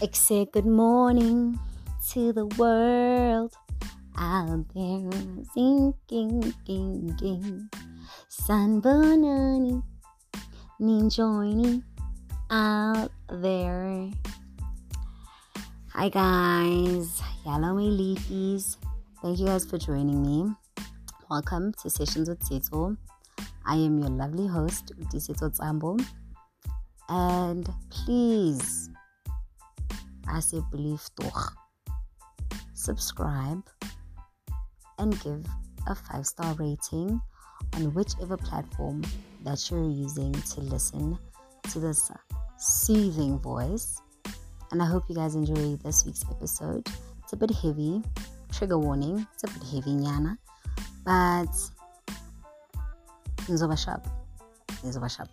Except 0.00 0.52
good 0.52 0.64
morning 0.64 1.58
to 2.10 2.32
the 2.32 2.46
world 2.56 3.52
out 4.16 4.64
there 4.72 5.10
sinking, 5.52 6.54
king, 6.64 7.68
San 8.28 8.80
Bonani, 8.80 9.82
joining 11.10 11.82
out 12.48 13.10
there. 13.28 14.08
Hi 15.88 16.08
guys, 16.08 17.20
yellow 17.44 17.74
me 17.74 17.90
leafies. 17.90 18.76
Thank 19.20 19.40
you 19.40 19.46
guys 19.46 19.64
for 19.66 19.78
joining 19.78 20.22
me. 20.22 20.54
Welcome 21.28 21.72
to 21.82 21.90
Sessions 21.90 22.28
with 22.28 22.38
Seto. 22.48 22.96
I 23.66 23.74
am 23.74 23.98
your 23.98 24.10
lovely 24.10 24.46
host, 24.46 24.92
Utiseto 24.96 25.50
Tsambo. 25.50 26.00
And 27.08 27.68
please, 27.90 28.90
Believe 30.70 31.02
toch, 31.16 31.56
subscribe 32.74 33.62
and 34.98 35.20
give 35.22 35.44
a 35.86 35.94
five 35.94 36.26
star 36.26 36.54
rating 36.54 37.20
on 37.74 37.94
whichever 37.94 38.36
platform 38.36 39.02
that 39.44 39.70
you're 39.70 39.90
using 39.90 40.32
to 40.32 40.60
listen 40.60 41.18
to 41.70 41.80
this 41.80 42.10
soothing 42.58 43.38
voice. 43.38 44.00
And 44.70 44.82
I 44.82 44.86
hope 44.86 45.04
you 45.08 45.16
guys 45.16 45.34
enjoy 45.34 45.76
this 45.76 46.04
week's 46.04 46.24
episode. 46.30 46.86
It's 47.22 47.32
a 47.32 47.36
bit 47.36 47.50
heavy, 47.50 48.02
trigger 48.52 48.78
warning, 48.78 49.26
it's 49.34 49.44
a 49.44 49.58
bit 49.58 49.62
heavy, 49.64 49.96
Nyana, 49.96 50.36
but 51.04 51.52
nzoba 53.48 53.76
sharp. 53.76 54.06
Nzoba 54.84 55.10
sharp. 55.10 55.30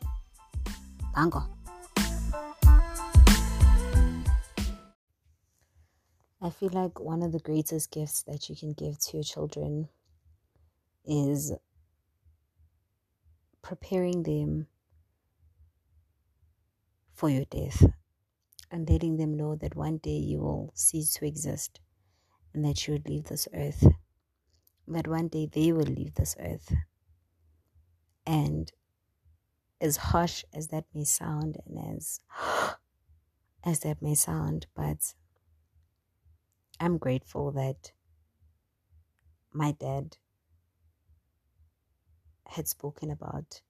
Danko. 1.14 1.44
I 6.45 6.51
feel 6.51 6.69
like 6.71 6.99
one 6.99 7.23
of 7.23 7.31
the 7.31 7.39
greatest 7.39 7.89
gifts 7.89 8.21
that 8.27 8.49
you 8.49 8.55
can 8.55 8.73
give 8.73 8.99
to 8.99 9.17
your 9.17 9.23
children 9.23 9.89
is 11.03 11.51
preparing 13.63 14.21
them 14.21 14.67
for 17.16 17.31
your 17.31 17.45
death 17.45 17.83
and 18.69 18.88
letting 18.88 19.17
them 19.17 19.35
know 19.35 19.55
that 19.55 19.75
one 19.75 19.97
day 19.97 20.19
you 20.19 20.38
will 20.38 20.71
cease 20.75 21.16
to 21.16 21.25
exist 21.25 21.79
and 22.53 22.63
that 22.63 22.88
you 22.88 22.93
will 22.93 23.11
leave 23.11 23.23
this 23.23 23.47
earth. 23.51 23.83
That 24.88 25.07
one 25.07 25.29
day 25.29 25.49
they 25.51 25.71
will 25.71 25.81
leave 25.81 26.13
this 26.13 26.35
earth. 26.39 26.71
And 28.23 28.71
as 29.81 29.97
harsh 29.97 30.43
as 30.53 30.67
that 30.67 30.85
may 30.93 31.05
sound 31.05 31.57
and 31.66 31.97
as 31.97 32.19
as 33.63 33.79
that 33.79 33.99
may 33.99 34.13
sound, 34.13 34.67
but 34.75 35.16
I'm 36.80 36.98
grateful 36.98 37.52
that 37.54 37.92
my 39.54 39.72
dad 39.72 40.18
had 42.48 42.68
spoken 42.68 43.12
about 43.12 43.62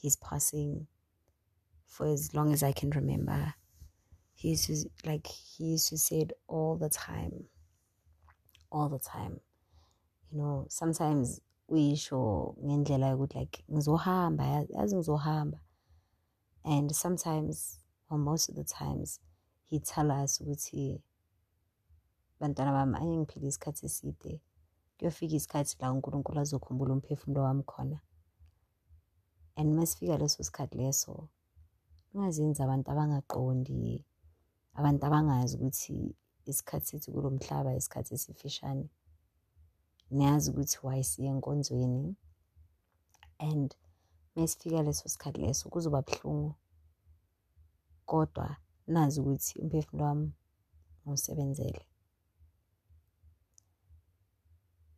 his 0.00 0.16
passing 0.16 0.86
for 1.86 2.06
as 2.06 2.34
long 2.34 2.52
as 2.52 2.62
I 2.62 2.72
can 2.72 2.90
remember. 2.90 3.54
He 4.34 4.50
used 4.50 4.66
to 4.66 4.76
like 5.04 5.26
he 5.26 5.64
used 5.64 5.88
to 5.88 5.98
say 5.98 6.20
it 6.20 6.32
all 6.46 6.76
the 6.76 6.88
time. 6.88 7.44
All 8.70 8.88
the 8.88 8.98
time. 8.98 9.40
You 10.30 10.38
know, 10.38 10.66
sometimes 10.68 11.40
uyisho 11.68 12.54
ngendlela 12.64 13.06
yokuthi 13.10 13.34
like 13.34 13.64
ngizohamba 13.72 14.44
yazi 14.70 14.94
ngizohamba 14.96 15.58
and 16.64 16.94
sometimes 16.94 17.80
or 18.10 18.18
most 18.18 18.48
of 18.48 18.54
the 18.54 18.64
times 18.64 19.20
he 19.64 19.80
tell 19.80 20.10
us 20.10 20.40
ukuthi 20.40 21.00
bantwana 22.40 22.72
bami 22.76 22.94
anye 23.00 23.16
ngiphile 23.16 23.46
isikhathi 23.48 23.82
eside. 23.88 24.32
Kuyofika 24.96 25.34
isikhathi 25.36 25.76
la 25.80 25.92
unkulunkulu 25.92 26.38
azokhumbula 26.40 26.92
umphefumulo 26.94 27.40
wami 27.46 27.64
khona. 27.70 27.98
And 29.58 29.68
masifika 29.76 30.16
leso 30.18 30.42
sikhathi 30.44 30.76
leso 30.78 31.28
ungazenzi 32.12 32.60
abantu 32.62 32.88
abangaqondi 32.90 34.04
abantu 34.78 35.02
abangazi 35.04 35.52
ukuthi 35.56 35.96
isikhathi 36.50 36.86
sethu 36.88 37.08
kulo 37.14 37.28
mhlaba 37.30 37.70
isikhathi 37.78 38.10
esifishane. 38.14 38.86
Niyazi 40.10 40.46
ukuthi 40.50 40.78
why 40.84 41.02
siye 41.10 41.28
enkonzweni. 41.32 42.16
And 43.50 43.68
masifika 44.36 44.82
leso 44.86 45.08
sikhathi 45.08 45.40
leso 45.44 45.68
kuzoba 45.72 46.06
buhlungu. 46.06 46.54
Kodwa 48.10 48.56
nazi 48.86 49.20
ukuthi 49.20 49.52
umphefumulo 49.62 50.04
wami 50.08 50.28
ngusebenzele 51.06 51.82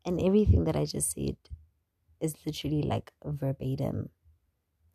And 0.08 0.18
everything 0.22 0.64
that 0.64 0.74
I 0.74 0.86
just 0.86 1.12
said 1.12 1.36
is 2.18 2.34
literally 2.46 2.80
like 2.80 3.12
verbatim. 3.22 4.08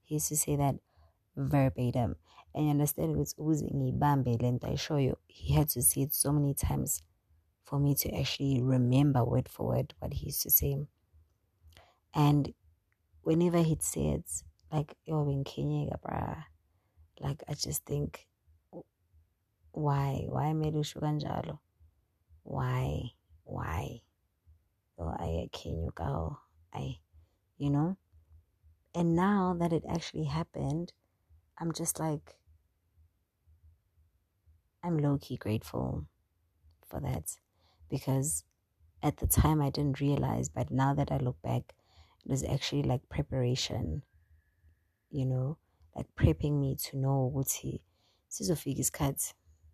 He 0.01 0.15
used 0.15 0.29
to 0.29 0.35
say 0.35 0.55
that 0.55 0.77
verbatim. 1.37 2.15
And 2.55 2.65
you 2.65 2.71
understand 2.71 3.19
it's 3.19 3.35
oozing 3.39 3.93
bambe 3.99 4.41
length 4.41 4.65
I 4.65 4.73
show 4.73 4.97
you. 4.97 5.19
He 5.27 5.53
had 5.53 5.69
to 5.69 5.83
say 5.83 6.01
it 6.01 6.15
so 6.15 6.31
many 6.31 6.55
times 6.55 7.03
for 7.63 7.77
me 7.77 7.93
to 7.93 8.09
actually 8.19 8.63
remember 8.63 9.23
word 9.23 9.47
for 9.47 9.67
word 9.67 9.93
what 9.99 10.13
he 10.13 10.25
used 10.25 10.41
to 10.41 10.49
say. 10.49 10.77
And 12.15 12.51
whenever 13.21 13.61
he'd 13.61 13.83
say 13.83 14.07
it, 14.07 14.25
like 14.71 14.95
yo 15.05 15.29
in 15.29 15.43
Kenya, 15.43 15.99
bruh, 16.03 16.43
like 17.19 17.43
I 17.47 17.53
just 17.53 17.85
think 17.85 18.25
why? 19.73 20.25
Why 20.27 20.53
Melushu 20.53 20.99
Ganjalo? 20.99 21.59
Why? 22.41 23.11
Why? 23.43 24.01
Or 25.03 25.21
I 25.21 25.49
can 25.51 25.77
you 25.83 25.91
go? 25.95 26.37
I 26.73 26.97
you 27.57 27.69
know? 27.69 27.97
And 28.95 29.15
now 29.15 29.55
that 29.59 29.73
it 29.73 29.83
actually 29.89 30.25
happened 30.25 30.93
I'm 31.57 31.71
just 31.73 31.99
like 31.99 32.35
I'm 34.83 34.97
low 34.97 35.17
key 35.17 35.37
grateful 35.37 36.07
for 36.85 36.99
that. 36.99 37.37
Because 37.89 38.43
at 39.01 39.17
the 39.17 39.27
time 39.27 39.61
I 39.61 39.69
didn't 39.69 40.01
realize 40.01 40.49
but 40.49 40.71
now 40.71 40.93
that 40.93 41.11
I 41.11 41.17
look 41.17 41.41
back 41.41 41.73
it 42.25 42.31
was 42.31 42.43
actually 42.43 42.83
like 42.83 43.09
preparation 43.09 44.03
you 45.11 45.25
know? 45.25 45.57
Like 45.95 46.07
prepping 46.15 46.59
me 46.59 46.75
to 46.85 46.97
know 46.97 47.31
ukuthi 47.31 47.81
sizofika 48.29 48.81
isikhathi. 48.81 49.33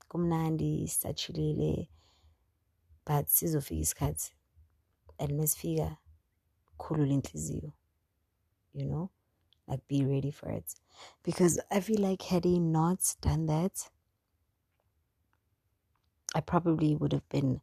Kumnandi 0.10 0.88
sisachilile 0.88 1.88
but 3.06 3.28
sizofika 3.28 3.82
isikhathi 3.82 4.32
and 5.20 5.32
masifika 5.32 5.98
khulula 6.78 7.14
inhliziyo 7.14 7.72
you 8.74 8.86
know? 8.86 9.10
Like 9.68 9.88
be 9.88 10.06
ready 10.06 10.32
for 10.32 10.50
it. 10.50 10.76
Because 11.24 11.60
i 11.72 11.80
feel 11.80 12.02
like 12.02 12.24
had 12.24 12.44
he 12.46 12.60
not 12.60 13.16
done 13.22 13.46
that 13.46 13.90
i 16.36 16.42
probably 16.42 16.96
would 16.96 17.14
have 17.14 17.28
been 17.30 17.62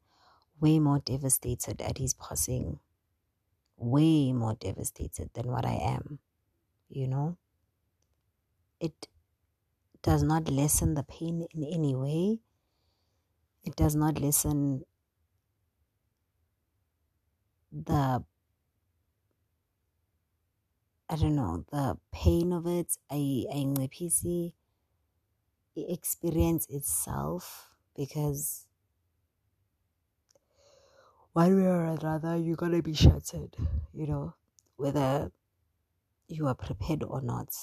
way 0.60 0.78
more 0.78 0.98
devastated 1.00 1.80
at 1.82 1.98
his 1.98 2.14
passing. 2.14 2.78
Way 3.78 4.32
more 4.32 4.54
devastated 4.54 5.30
than 5.34 5.46
what 5.50 5.66
i 5.66 5.74
am 5.74 6.18
you 6.88 7.08
know? 7.08 7.36
It 8.80 9.08
does 10.02 10.22
not 10.22 10.48
lessen 10.48 10.94
the 10.94 11.02
pain 11.02 11.46
in 11.54 11.64
any 11.64 11.94
way. 11.94 12.40
It 13.64 13.74
does 13.76 13.94
not 13.96 14.20
lessen 14.20 14.84
the 17.84 18.24
I 21.08 21.16
don't 21.16 21.36
know 21.36 21.64
the 21.70 21.96
pain 22.10 22.52
of 22.52 22.66
it 22.66 22.96
I 23.10 23.44
I 23.52 23.88
PC 23.88 24.52
experience 25.76 26.66
itself 26.70 27.70
because 27.94 28.66
one 31.32 31.54
way 31.56 31.66
or 31.66 31.84
another 31.84 32.36
you're 32.36 32.56
gonna 32.56 32.82
be 32.82 32.94
shattered 32.94 33.56
you 33.92 34.06
know 34.06 34.34
whether 34.76 35.30
you 36.28 36.46
are 36.48 36.54
prepared 36.54 37.04
or 37.04 37.22
not. 37.22 37.54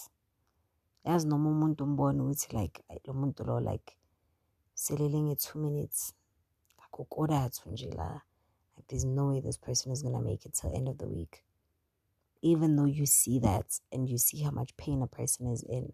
Yazi 1.06 1.28
noma 1.28 1.50
umuntu 1.50 1.84
umbone 1.84 2.22
ukuthi 2.22 2.54
like 2.54 2.84
lo 3.06 3.14
muntu 3.14 3.60
like 3.60 3.98
selele 4.74 5.22
nge-two 5.22 5.60
minutes 5.60 6.14
akukodathu 6.84 7.70
there's 8.94 9.06
no 9.06 9.30
way 9.30 9.40
this 9.40 9.58
person 9.58 9.92
is 9.92 10.04
gonna 10.04 10.22
make 10.22 10.46
it 10.46 10.54
till 10.54 10.72
end 10.72 10.88
of 10.88 11.00
the 11.00 11.08
week. 11.08 11.44
Even 12.44 12.76
though 12.76 12.86
you 12.86 13.08
see 13.08 13.40
that 13.40 13.80
and 13.92 14.08
you 14.08 14.20
see 14.20 14.44
how 14.44 14.52
much 14.52 14.78
pain 14.78 15.02
a 15.02 15.08
person 15.08 15.48
is 15.48 15.64
in, 15.64 15.94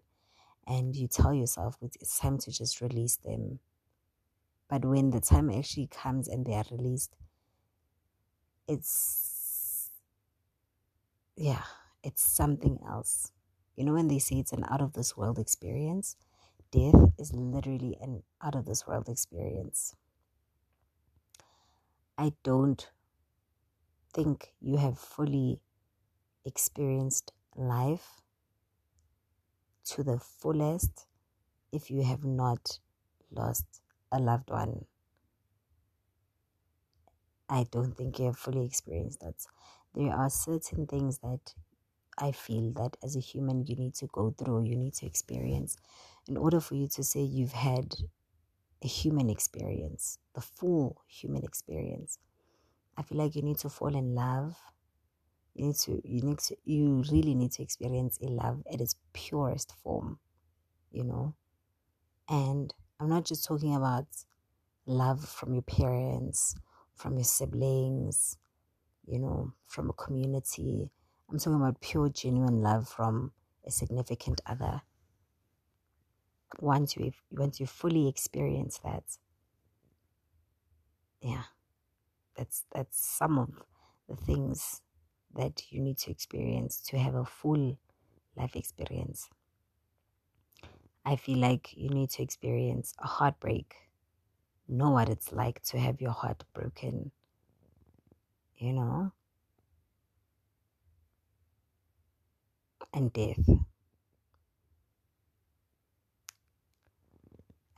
and 0.66 0.94
you 0.94 1.08
tell 1.08 1.32
yourself 1.32 1.78
it's 1.80 2.18
time 2.18 2.36
to 2.36 2.52
just 2.52 2.82
release 2.82 3.16
them. 3.16 3.58
But 4.68 4.84
when 4.84 5.12
the 5.12 5.20
time 5.20 5.48
actually 5.48 5.86
comes 5.86 6.28
and 6.28 6.44
they 6.44 6.52
are 6.52 6.66
released, 6.70 7.16
it's 8.68 9.88
yeah, 11.36 11.62
it's 12.04 12.22
something 12.22 12.80
else. 12.86 13.32
You 13.76 13.84
know 13.84 13.94
when 13.94 14.08
they 14.08 14.18
say 14.18 14.36
it's 14.36 14.52
an 14.52 14.66
out 14.68 14.82
of 14.82 14.92
this 14.92 15.16
world 15.16 15.38
experience, 15.38 16.16
death 16.70 17.14
is 17.18 17.32
literally 17.32 17.96
an 18.02 18.24
out 18.42 18.54
of 18.54 18.66
this 18.66 18.86
world 18.86 19.08
experience. 19.08 19.96
I 22.20 22.34
don't 22.42 22.86
think 24.12 24.52
you 24.60 24.76
have 24.76 24.98
fully 24.98 25.62
experienced 26.44 27.32
life 27.56 28.20
to 29.86 30.02
the 30.02 30.18
fullest 30.18 31.06
if 31.72 31.90
you 31.90 32.02
have 32.02 32.22
not 32.22 32.78
lost 33.30 33.64
a 34.12 34.18
loved 34.18 34.50
one. 34.50 34.84
I 37.48 37.64
don't 37.70 37.96
think 37.96 38.18
you 38.18 38.26
have 38.26 38.36
fully 38.36 38.66
experienced 38.66 39.20
that. 39.20 39.46
There 39.94 40.12
are 40.12 40.28
certain 40.28 40.86
things 40.86 41.20
that 41.20 41.54
I 42.18 42.32
feel 42.32 42.70
that 42.72 42.98
as 43.02 43.16
a 43.16 43.20
human 43.20 43.64
you 43.64 43.76
need 43.76 43.94
to 43.94 44.08
go 44.08 44.34
through, 44.36 44.64
you 44.64 44.76
need 44.76 44.92
to 44.96 45.06
experience 45.06 45.78
in 46.28 46.36
order 46.36 46.60
for 46.60 46.74
you 46.74 46.86
to 46.88 47.02
say 47.02 47.22
you've 47.22 47.52
had 47.52 47.96
a 48.82 48.88
human 48.88 49.28
experience, 49.28 50.18
the 50.34 50.40
full 50.40 51.02
human 51.06 51.44
experience. 51.44 52.18
I 52.96 53.02
feel 53.02 53.18
like 53.18 53.36
you 53.36 53.42
need 53.42 53.58
to 53.58 53.68
fall 53.68 53.94
in 53.94 54.14
love. 54.14 54.56
You 55.54 55.66
need 55.66 55.76
to 55.76 56.00
you 56.04 56.22
need 56.22 56.38
to 56.38 56.56
you 56.64 57.02
really 57.10 57.34
need 57.34 57.52
to 57.52 57.62
experience 57.62 58.18
a 58.22 58.26
love 58.26 58.62
at 58.72 58.80
its 58.80 58.96
purest 59.12 59.74
form, 59.82 60.18
you 60.90 61.04
know? 61.04 61.34
And 62.28 62.72
I'm 62.98 63.08
not 63.08 63.24
just 63.24 63.44
talking 63.44 63.74
about 63.74 64.06
love 64.86 65.24
from 65.24 65.52
your 65.52 65.62
parents, 65.62 66.54
from 66.94 67.14
your 67.14 67.24
siblings, 67.24 68.36
you 69.06 69.18
know, 69.18 69.52
from 69.66 69.90
a 69.90 69.92
community. 69.94 70.90
I'm 71.30 71.38
talking 71.38 71.60
about 71.60 71.80
pure, 71.80 72.08
genuine 72.08 72.62
love 72.62 72.88
from 72.88 73.32
a 73.66 73.70
significant 73.70 74.40
other. 74.46 74.82
Once 76.60 76.96
you 76.96 77.12
once 77.30 77.60
you 77.60 77.66
fully 77.66 78.08
experience 78.08 78.78
that, 78.78 79.18
yeah, 81.20 81.44
that's 82.36 82.66
that's 82.72 83.04
some 83.04 83.38
of 83.38 83.64
the 84.08 84.16
things 84.16 84.82
that 85.34 85.72
you 85.72 85.80
need 85.80 85.98
to 85.98 86.10
experience 86.12 86.80
to 86.82 86.98
have 86.98 87.14
a 87.16 87.24
full 87.24 87.78
life 88.36 88.56
experience. 88.56 89.30
I 91.04 91.16
feel 91.16 91.36
like 91.38 91.76
you 91.76 91.90
need 91.90 92.08
to 92.12 92.22
experience 92.22 92.94
a 92.98 93.06
heartbreak, 93.06 93.76
know 94.68 94.90
what 94.90 95.08
it's 95.10 95.32
like 95.32 95.62
to 95.64 95.78
have 95.78 96.00
your 96.00 96.12
heart 96.12 96.44
broken, 96.54 97.12
you 98.56 98.72
know, 98.72 99.12
and 102.92 103.12
death. 103.12 103.48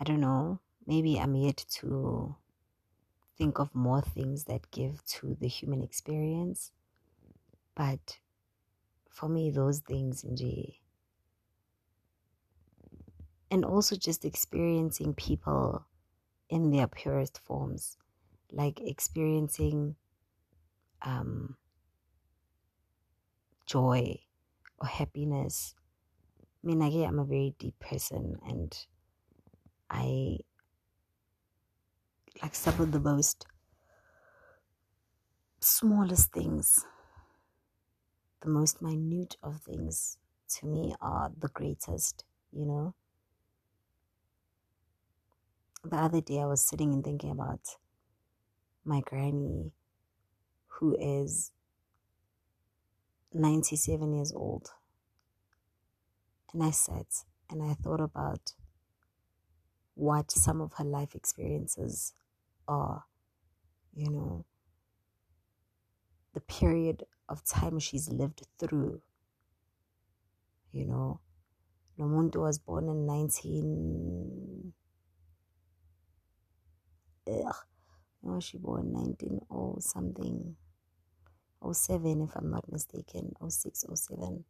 I 0.03 0.05
don't 0.05 0.21
know, 0.21 0.59
maybe 0.85 1.17
I'm 1.17 1.37
yet 1.37 1.65
to 1.75 2.35
think 3.39 3.61
of 3.61 3.73
more 3.73 4.03
things 4.03 4.43
that 4.47 4.69
give 4.73 5.05
to 5.05 5.37
the 5.41 5.47
human 5.47 5.81
experience, 5.81 6.73
but 7.77 8.19
for 9.09 9.29
me, 9.29 9.53
those 9.53 9.79
things, 9.79 10.25
and 13.49 13.65
also 13.65 13.95
just 13.95 14.25
experiencing 14.25 15.15
people 15.15 15.87
in 16.49 16.73
their 16.73 16.89
purest 16.89 17.39
forms, 17.39 17.97
like 18.51 18.81
experiencing 18.81 19.95
um, 21.03 21.57
joy 23.67 24.19
or 24.81 24.89
happiness. 24.89 25.77
I 26.41 26.67
mean, 26.67 26.83
again, 26.83 27.05
I'm 27.07 27.21
a 27.21 27.25
very 27.25 27.55
deep 27.57 27.79
person, 27.79 28.41
and 28.45 28.77
I 29.93 30.39
like 32.43 32.55
some 32.55 32.81
of 32.81 32.91
the 32.91 32.99
most 33.01 33.47
smallest 35.61 36.33
things, 36.33 36.85
the 38.41 38.49
most 38.49 38.83
minute 38.83 39.37
of 39.43 39.61
things 39.61 40.19
to 40.57 40.67
me 40.67 40.95
are 41.01 41.31
the 41.39 41.49
greatest, 41.49 42.25
you 42.53 42.67
know 42.67 42.95
the 45.85 45.97
other 45.97 46.21
day 46.21 46.41
I 46.41 46.47
was 46.47 46.65
sitting 46.65 46.93
and 46.93 47.03
thinking 47.03 47.31
about 47.31 47.77
my 48.85 49.01
granny 49.01 49.73
who 50.67 50.97
is 50.99 51.51
97 53.33 54.13
years 54.13 54.33
old. 54.33 54.71
And 56.53 56.63
I 56.63 56.71
sat 56.71 57.25
and 57.51 57.63
I 57.63 57.75
thought 57.75 58.01
about 58.01 58.53
what 59.95 60.31
some 60.31 60.61
of 60.61 60.73
her 60.75 60.85
life 60.85 61.15
experiences 61.15 62.15
are, 62.69 63.05
you 63.95 64.11
know, 64.11 64.45
the 66.35 66.41
period 66.41 67.05
of 67.29 67.45
time 67.45 67.79
she's 67.79 68.09
lived 68.11 68.43
through. 68.59 69.01
You 70.73 70.87
know, 70.87 71.21
Lomuntu 71.99 72.37
was 72.37 72.59
born 72.59 72.89
in 72.89 73.07
19 73.07 74.73
ugh, 77.29 77.55
she 78.41 78.59
born? 78.59 78.93
19 78.93 79.41
or 79.49 79.77
something, 79.81 80.57
07 81.73 82.23
if 82.23 82.37
I'm 82.37 82.51
not 82.51 82.71
mistaken, 82.71 83.35
06, 83.49 83.85
07. 83.95 84.45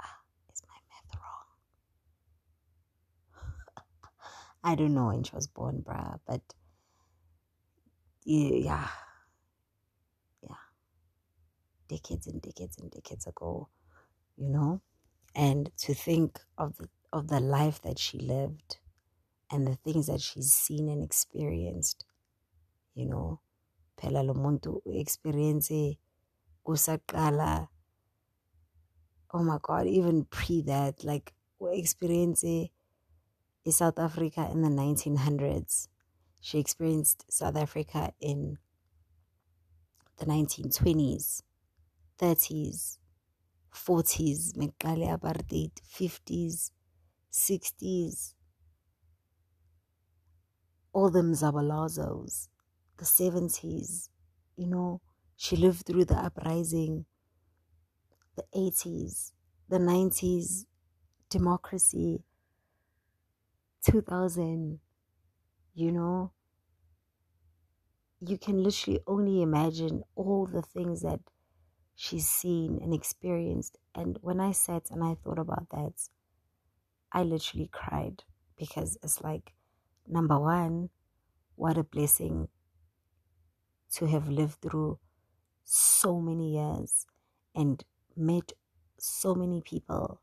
Ah, 0.00 0.18
is 0.52 0.62
my 0.68 0.78
math 0.90 1.14
wrong? 1.20 1.46
I 4.62 4.74
don't 4.74 4.94
know 4.94 5.06
when 5.06 5.22
she 5.22 5.34
was 5.34 5.46
born, 5.46 5.82
bruh, 5.86 6.18
but 6.26 6.42
yeah, 8.24 8.88
yeah, 10.42 10.64
decades 11.88 12.26
and 12.26 12.42
decades 12.42 12.78
and 12.78 12.90
decades 12.90 13.26
ago, 13.26 13.68
you 14.36 14.48
know, 14.48 14.80
and 15.34 15.70
to 15.78 15.94
think 15.94 16.40
of 16.58 16.76
the 16.76 16.88
of 17.12 17.28
the 17.28 17.40
life 17.40 17.80
that 17.82 17.98
she 17.98 18.18
lived 18.18 18.78
and 19.50 19.66
the 19.66 19.76
things 19.76 20.08
that 20.08 20.20
she's 20.20 20.52
seen 20.52 20.88
and 20.90 21.02
experienced 21.02 22.04
you 22.98 23.06
know? 23.06 23.40
Phela 23.96 24.22
lo 24.26 24.34
muntu 24.34 24.82
experience 24.94 25.98
kusaqala 26.66 27.68
oh 29.34 29.42
my 29.42 29.58
god 29.62 29.86
even 29.86 30.24
pre 30.24 30.62
that 30.62 31.02
like 31.04 31.32
experience 31.72 32.44
in 33.64 33.72
South 33.72 33.98
Africa 33.98 34.48
in 34.50 34.62
the 34.62 34.68
1900s 34.68 35.88
she 36.40 36.58
experienced 36.58 37.24
South 37.30 37.56
Africa 37.56 38.12
in 38.20 38.58
the 40.18 40.26
1920s 40.26 41.42
30s 42.18 42.98
40s 43.72 44.56
apartheid 44.56 45.72
50s 45.98 46.70
60s 47.32 48.34
all 50.92 51.10
them 51.10 51.32
Zabalazos, 51.32 52.48
the 52.96 53.04
70s, 53.04 54.08
you 54.56 54.66
know, 54.66 55.00
she 55.36 55.54
lived 55.56 55.86
through 55.86 56.04
the 56.04 56.16
uprising, 56.16 57.04
the 58.34 58.44
80s, 58.52 59.32
the 59.68 59.78
90s, 59.78 60.64
democracy, 61.30 62.24
2000, 63.82 64.80
you 65.74 65.92
know. 65.92 66.32
You 68.20 68.38
can 68.38 68.62
literally 68.62 69.00
only 69.08 69.42
imagine 69.42 70.04
all 70.14 70.46
the 70.46 70.62
things 70.62 71.00
that 71.02 71.18
she's 71.94 72.28
seen 72.28 72.78
and 72.82 72.94
experienced. 72.94 73.78
And 73.94 74.18
when 74.22 74.40
I 74.40 74.52
sat 74.52 74.90
and 74.90 75.04
I 75.04 75.16
thought 75.16 75.38
about 75.38 75.70
that, 75.70 76.08
I 77.12 77.22
literally 77.22 77.68
cried 77.68 78.24
because 78.56 78.96
it's 79.02 79.20
like 79.20 79.52
Number 80.06 80.38
one, 80.40 80.90
what 81.56 81.78
a 81.78 81.84
blessing 81.84 82.48
to 83.90 84.06
have 84.06 84.28
lived 84.28 84.60
through 84.62 84.98
so 85.64 86.20
many 86.20 86.54
years 86.54 87.06
and 87.54 87.84
met 88.16 88.52
so 88.98 89.34
many 89.34 89.62
people, 89.62 90.22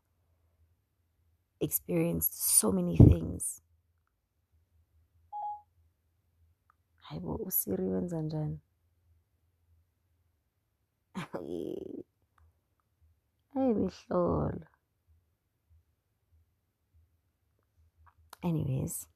experienced 1.60 2.34
so 2.34 2.72
many 2.72 2.96
things. 2.96 3.62
hayibo 7.06 7.34
usiri 7.34 7.88
wenza 7.88 8.22
njani 8.22 8.60
hayi 11.12 12.04
mihlolo 13.74 14.66
anyways 18.42 19.08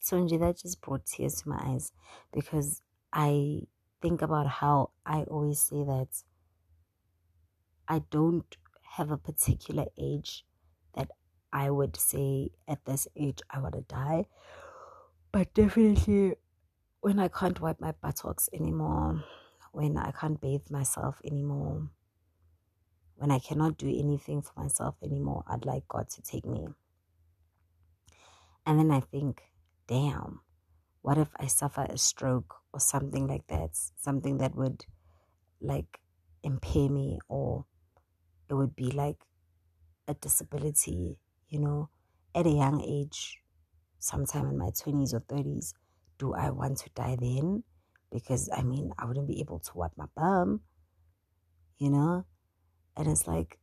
Sonji, 0.00 0.38
that 0.38 0.62
just 0.62 0.80
brought 0.80 1.04
tears 1.04 1.42
to 1.42 1.50
my 1.50 1.58
eyes 1.58 1.92
because 2.32 2.82
I 3.12 3.66
think 4.00 4.22
about 4.22 4.46
how 4.46 4.90
I 5.04 5.24
always 5.24 5.60
say 5.60 5.84
that 5.84 6.24
I 7.88 7.98
don't 8.10 8.56
have 8.82 9.10
a 9.10 9.18
particular 9.18 9.86
age 9.98 10.46
I 11.52 11.70
would 11.70 11.96
say 11.96 12.50
at 12.66 12.84
this 12.84 13.08
age 13.16 13.40
I 13.50 13.60
want 13.60 13.74
to 13.74 13.80
die. 13.82 14.26
But 15.32 15.54
definitely 15.54 16.34
when 17.00 17.18
I 17.18 17.28
can't 17.28 17.60
wipe 17.60 17.80
my 17.80 17.92
buttocks 17.92 18.48
anymore, 18.52 19.24
when 19.72 19.96
I 19.96 20.10
can't 20.10 20.40
bathe 20.40 20.70
myself 20.70 21.20
anymore, 21.24 21.90
when 23.16 23.30
I 23.30 23.38
cannot 23.38 23.78
do 23.78 23.88
anything 23.88 24.42
for 24.42 24.52
myself 24.56 24.96
anymore, 25.02 25.44
I'd 25.48 25.64
like 25.64 25.86
God 25.88 26.08
to 26.10 26.22
take 26.22 26.46
me. 26.46 26.68
And 28.66 28.78
then 28.78 28.90
I 28.90 29.00
think, 29.00 29.42
damn, 29.86 30.40
what 31.02 31.18
if 31.18 31.28
I 31.38 31.46
suffer 31.46 31.86
a 31.88 31.98
stroke 31.98 32.54
or 32.72 32.80
something 32.80 33.26
like 33.26 33.46
that? 33.48 33.70
Something 33.96 34.38
that 34.38 34.54
would 34.54 34.84
like 35.60 35.98
impair 36.42 36.88
me 36.88 37.18
or 37.28 37.64
it 38.48 38.54
would 38.54 38.76
be 38.76 38.90
like 38.90 39.24
a 40.06 40.14
disability, 40.14 41.18
you 41.48 41.58
know, 41.60 41.90
at 42.34 42.46
a 42.46 42.50
young 42.50 42.80
age, 42.82 43.38
sometime 43.98 44.46
in 44.46 44.58
my 44.58 44.70
20s 44.70 45.14
or 45.14 45.20
30s. 45.20 45.74
Do 46.18 46.34
I 46.34 46.50
want 46.50 46.78
to 46.78 46.90
die 46.94 47.16
then? 47.20 47.64
Because 48.10 48.48
I 48.52 48.62
mean, 48.62 48.92
I 48.98 49.04
wouldn't 49.04 49.28
be 49.28 49.40
able 49.40 49.60
to 49.60 49.70
wipe 49.74 49.92
my 49.96 50.06
bum, 50.16 50.62
you 51.78 51.90
know? 51.90 52.24
And 52.96 53.08
it's 53.08 53.26
like, 53.26 53.58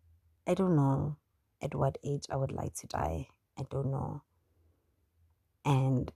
I 0.47 0.53
don't 0.53 0.75
know 0.75 1.17
at 1.61 1.75
what 1.75 1.97
age 2.03 2.23
I 2.29 2.37
would 2.37 2.51
like 2.51 2.73
to 2.75 2.87
die. 2.87 3.27
I 3.57 3.63
don't 3.69 3.91
know. 3.91 4.23
And 5.65 6.11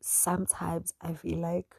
sometimes 0.00 0.94
I 1.00 1.14
feel 1.14 1.38
like 1.38 1.74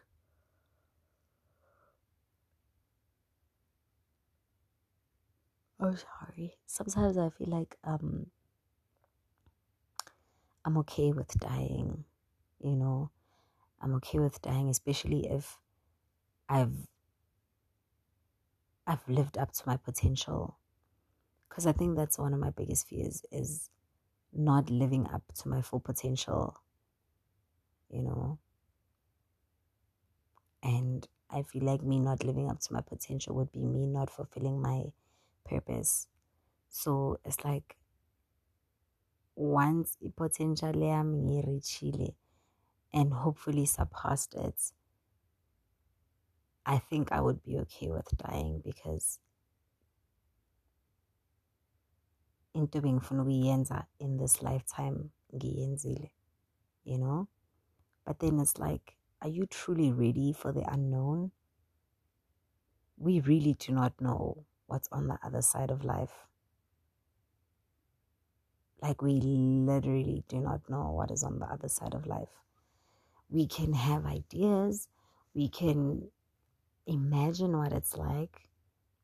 oh 5.80 5.96
sorry. 5.96 6.58
Sometimes 6.66 7.18
i 7.18 7.30
feel 7.30 7.48
like 7.50 7.78
um 7.84 8.28
i'm 10.66 10.78
okay 10.78 11.12
with 11.12 11.40
dying 11.40 12.04
you 12.62 12.76
know? 12.76 13.10
I'm 13.82 13.96
okay 13.96 14.20
with 14.20 14.42
dying 14.42 14.70
especially 14.70 15.28
if 15.30 15.58
i've 16.50 16.76
i've 18.86 19.08
lived 19.08 19.38
up 19.38 19.52
to 19.54 19.64
my 19.66 19.78
potential. 19.78 20.58
Because 21.48 21.66
i 21.66 21.72
think 21.72 21.96
that's 21.96 22.20
one 22.20 22.34
of 22.34 22.40
my 22.40 22.50
biggest 22.52 22.88
fears 22.88 23.24
is 23.32 23.70
not 24.34 24.70
living 24.70 25.08
up 25.14 25.24
to 25.40 25.50
my 25.50 25.62
full 25.62 25.80
potential 25.80 26.62
you 27.90 28.04
know? 28.04 28.38
And 30.62 31.08
i 31.32 31.44
feel 31.44 31.64
like 31.64 31.84
me 31.84 32.00
not 32.00 32.24
living 32.24 32.50
up 32.50 32.60
to 32.60 32.74
my 32.74 32.82
potential 32.82 33.36
would 33.36 33.52
be 33.52 33.64
me 33.64 33.86
not 33.86 34.10
fulfilling 34.10 34.62
my 34.62 34.84
purpose. 35.50 36.08
So 36.70 37.20
it's 37.26 37.44
like 37.44 37.78
once 39.36 39.98
potential 40.16 40.74
yami 40.74 41.46
reachile 41.48 42.14
and 42.94 43.14
hopefully 43.14 43.66
surpassed 43.66 44.36
it, 44.36 44.72
I 46.66 46.78
think 46.78 47.12
I 47.12 47.22
would 47.22 47.42
be 47.44 47.58
okay 47.60 47.90
with 47.90 48.10
dying 48.18 48.62
because 48.64 49.20
into 52.54 52.82
being 52.82 53.00
ukuyenza 53.00 53.86
in 54.00 54.18
this 54.18 54.42
lifetime 54.42 55.12
you 56.84 56.98
know? 56.98 57.28
But 58.06 58.20
then 58.20 58.40
it's 58.40 58.58
like 58.58 58.98
are 59.22 59.30
you 59.30 59.46
truly 59.46 59.92
ready 59.92 60.34
for 60.34 60.52
the 60.52 60.64
unknown? 60.72 61.32
We 62.98 63.20
really 63.20 63.54
do 63.54 63.74
not 63.74 64.00
know 64.02 64.46
what's 64.70 64.88
on 64.92 65.08
the 65.08 65.18
other 65.24 65.42
side 65.42 65.72
of 65.72 65.84
life. 65.84 66.14
Like, 68.82 69.02
we 69.02 69.20
literally 69.20 70.24
do 70.30 70.40
not 70.40 70.62
know 70.70 70.92
what 70.92 71.12
is 71.12 71.24
on 71.24 71.40
the 71.40 71.46
other 71.46 71.68
side 71.68 71.94
of 71.94 72.08
life. 72.08 72.30
We 73.30 73.46
can 73.48 73.74
have 73.74 74.06
ideas, 74.06 74.88
we 75.34 75.50
can 75.50 76.10
imagine 76.88 77.58
what 77.58 77.74
it's 77.74 77.98
like, 77.98 78.48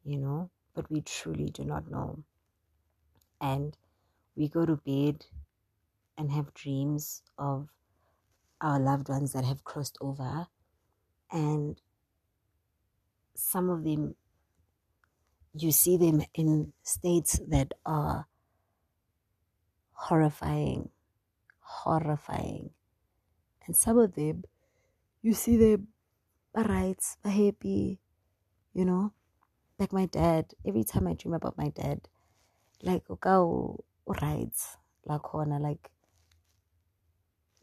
you 0.03 0.17
know, 0.17 0.49
but 0.73 0.89
we 0.89 1.01
truly 1.01 1.49
do 1.49 1.63
not 1.63 1.91
know. 1.91 2.23
And 3.41 3.77
we 4.35 4.47
go 4.47 4.65
to 4.65 4.77
bed 4.77 5.25
and 6.17 6.31
have 6.31 6.53
dreams 6.53 7.21
of 7.37 7.69
our 8.61 8.79
loved 8.79 9.09
ones 9.09 9.33
that 9.33 9.43
have 9.45 9.63
crossed 9.63 9.97
over, 9.99 10.47
and 11.31 11.81
some 13.35 13.69
of 13.69 13.83
them 13.83 14.15
you 15.57 15.71
see 15.71 15.97
them 15.97 16.21
in 16.33 16.73
states 16.83 17.39
that 17.47 17.73
are 17.85 18.27
horrifying, 19.93 20.89
horrifying. 21.59 22.71
And 23.65 23.75
some 23.75 23.97
of 23.97 24.15
them, 24.15 24.43
you 25.21 25.33
see 25.33 25.57
them 25.57 25.87
right, 26.53 27.01
happy, 27.23 27.99
you 28.73 28.85
know. 28.85 29.13
Like 29.79 29.91
my 29.91 30.05
dad, 30.05 30.53
every 30.65 30.83
time 30.83 31.07
I 31.07 31.13
dream 31.13 31.33
about 31.33 31.57
my 31.57 31.69
dad, 31.69 32.01
like 32.81 33.03
okay, 33.09 33.83
rides, 34.07 34.77
like 35.05 35.33
like 35.33 35.91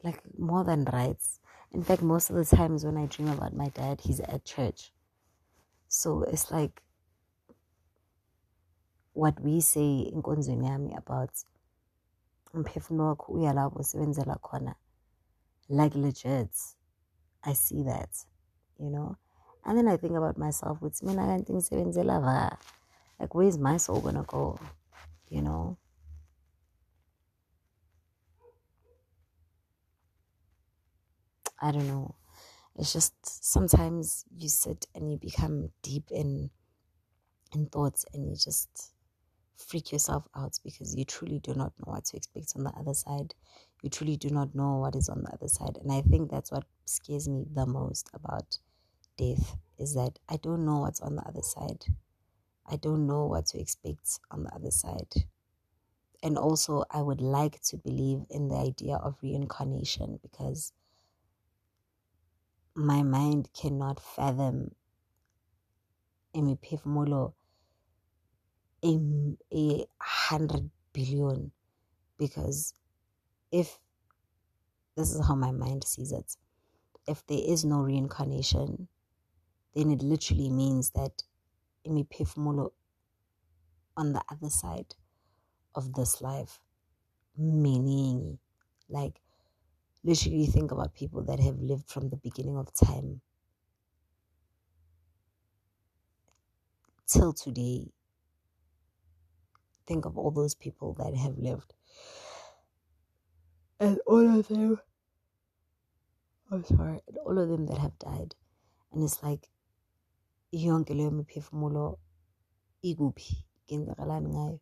like 0.03 0.21
more 0.39 0.65
than 0.65 0.85
rides. 0.85 1.41
In 1.73 1.83
fact, 1.83 2.03
most 2.03 2.29
of 2.29 2.37
the 2.37 2.45
times 2.45 2.85
when 2.85 2.99
I 2.99 3.07
dream 3.07 3.29
about 3.29 3.57
my 3.57 3.69
dad, 3.69 4.01
he's 4.03 4.21
at 4.21 4.45
church. 4.45 4.93
So 5.89 6.23
it's 6.23 6.51
like 6.51 6.83
what 9.15 9.41
we 9.41 9.61
say 9.61 10.11
enkonzweni 10.15 10.67
yami 10.67 10.95
about 10.95 11.31
umphefumulo 12.55 13.09
wakho 13.09 13.33
uya 13.33 13.53
lapho 13.53 13.79
usebenzela 13.79 14.35
khona 14.35 14.75
like 15.69 15.99
legit 15.99 16.55
i 17.43 17.55
see 17.55 17.83
that 17.85 18.11
you 18.79 18.91
know? 18.91 19.17
And 19.65 19.79
then 19.79 19.89
i 19.89 19.97
think 19.97 20.17
about 20.17 20.39
myself 20.39 20.79
ukuthi 20.79 21.07
mina 21.07 21.27
kanti 21.27 21.53
ngisebenzela 21.53 22.21
va? 22.21 22.59
Like 23.21 23.35
where's 23.35 23.59
my 23.59 23.77
soul 23.79 24.01
gonna 24.01 24.25
go? 24.25 24.59
You 25.29 25.43
know? 25.43 25.77
I 31.61 31.71
don't 31.71 31.87
know. 31.87 32.17
It's 32.75 32.93
just 32.93 33.15
sometimes 33.23 34.25
you 34.37 34.49
sit 34.49 34.89
and 34.95 35.13
you 35.13 35.19
become 35.19 35.71
deep 35.83 36.11
in 36.11 36.51
in 37.55 37.67
thoughts 37.67 38.05
and 38.13 38.27
you 38.27 38.35
just 38.35 38.93
freak 39.63 39.93
yourself 39.93 40.29
out 40.35 40.59
because 40.65 40.95
you 40.95 41.05
truly 41.05 41.39
do 41.39 41.55
not 41.55 41.73
know 41.79 41.93
what 41.93 42.05
to 42.07 42.17
expect 42.17 42.53
on 42.57 42.65
the 42.65 42.71
other 42.71 42.95
side. 42.95 43.35
You 43.83 43.91
truly 43.91 44.17
do 44.17 44.31
not 44.31 44.55
know 44.55 44.77
what 44.79 44.97
is 44.97 45.09
on 45.09 45.23
the 45.23 45.33
other 45.33 45.49
side. 45.49 45.79
And 45.81 45.93
I 45.93 46.03
think 46.03 46.31
that's 46.31 46.53
what 46.53 46.65
scares 46.85 47.29
me 47.29 47.47
the 47.53 47.67
most 47.67 48.09
about 48.13 48.59
death 49.17 49.57
is 49.79 49.95
that 49.95 50.19
I 50.29 50.37
don't 50.37 50.65
know 50.65 50.79
what's 50.79 51.01
on 51.01 51.17
the 51.17 51.23
other 51.23 51.43
side. 51.43 51.85
I 52.67 52.77
don't 52.77 53.07
know 53.07 53.27
what 53.27 53.47
to 53.47 53.61
expect 53.61 54.21
on 54.31 54.45
the 54.45 54.55
other 54.55 54.71
side. 54.71 55.13
And 56.23 56.39
also, 56.39 56.85
I 56.91 57.03
would 57.03 57.21
like 57.21 57.61
to 57.63 57.77
believe 57.77 58.21
in 58.31 58.49
the 58.49 58.57
idea 58.57 58.97
of 58.97 59.17
reincarnation 59.23 60.21
because 60.23 60.73
my 62.75 63.03
mind 63.03 63.51
cannot 63.53 64.01
fathom 64.01 64.75
imiphefumulo 66.35 67.35
a, 68.85 69.01
a 69.53 69.87
hundred 70.01 70.71
billion 70.93 71.53
because 72.19 72.75
if 73.53 73.79
this 74.97 75.13
is 75.15 75.27
how 75.27 75.35
my 75.35 75.51
mind 75.53 75.85
sees 75.85 76.13
it 76.13 76.37
if 77.07 77.27
there 77.27 77.41
is 77.43 77.65
no 77.65 77.81
reincarnation 77.81 78.89
then 79.75 79.91
it 79.91 80.03
literally 80.03 80.51
means 80.51 80.91
that 80.91 81.23
imiphefumulo 81.87 82.71
on 83.97 84.13
the 84.13 84.23
other 84.31 84.51
side 84.51 84.95
of 85.75 85.93
this 85.95 86.21
life 86.21 86.61
meaning 87.37 88.39
like 88.89 89.21
literally 90.05 90.47
think 90.47 90.71
about 90.73 90.95
people 90.95 91.23
that 91.25 91.41
have 91.41 91.59
lived 91.61 91.89
from 91.89 92.09
the 92.11 92.17
beginning 92.17 92.57
of 92.57 92.73
time 92.75 93.21
till 97.07 97.33
today 97.33 97.87
think 99.93 100.07
of 100.07 100.17
all 100.17 100.31
those 100.31 100.55
people 100.55 100.95
that 100.95 101.15
have 101.15 101.37
lived. 101.37 101.75
And 103.79 103.99
all 104.07 104.39
of 104.39 104.49
them, 104.49 104.81
I'm 106.51 106.65
sorry, 106.65 107.01
and 107.07 107.19
all 107.19 107.39
of 107.39 107.49
them 107.51 107.67
that 107.67 107.77
have 107.77 107.99
died. 107.99 108.35
And 108.93 109.03
it's 109.05 109.23
like, 109.23 109.51
yonke 110.53 110.95
leyo 110.95 111.11
miphefumulo 111.11 111.99
ikuphi 112.83 113.45
kenzakalani 113.67 114.29
ngayo 114.29 114.61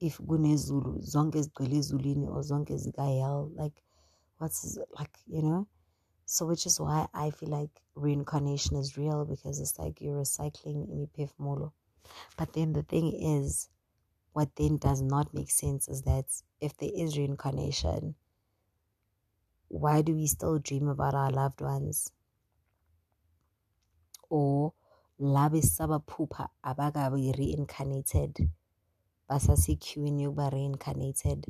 if 0.00 0.20
kunezulu 0.20 1.00
zonke 1.00 1.42
zigcwele 1.42 1.76
ezulwini 1.76 2.28
or 2.28 2.42
zonke 2.42 2.76
zika-hell 2.76 3.50
like 3.56 3.82
what's 4.38 4.78
like 4.98 5.18
you 5.26 5.42
know 5.42 5.66
so 6.24 6.46
which 6.46 6.66
is 6.66 6.78
why 6.80 7.08
i 7.12 7.30
feel 7.30 7.50
like 7.50 7.82
reincarnation 7.96 8.76
is 8.76 8.96
real 8.96 9.24
because 9.24 9.58
it's 9.58 9.78
like 9.78 10.00
you're 10.00 10.20
recycling 10.20 10.86
imiphefumulo 10.92 11.72
But 12.36 12.52
then 12.52 12.72
the 12.72 12.82
thing 12.82 13.12
is, 13.12 13.68
what 14.36 14.54
then 14.56 14.76
does 14.76 15.00
not 15.00 15.32
make 15.32 15.50
sense 15.50 15.88
is 15.88 16.02
that 16.02 16.26
if 16.60 16.76
there 16.76 16.90
is 16.94 17.16
reincarnation, 17.16 18.14
why 19.68 20.02
do 20.02 20.14
we 20.14 20.26
still 20.26 20.58
dream 20.58 20.88
about 20.88 21.14
our 21.14 21.30
loved 21.30 21.62
ones? 21.62 22.12
Or 24.28 24.74
labe 25.18 25.62
sabaphupha 25.62 26.50
abagabi 26.62 27.32
reincarnated 27.38 28.50
basasequeuing 29.30 30.20
yokuba 30.20 30.52
reincarnated 30.52 31.46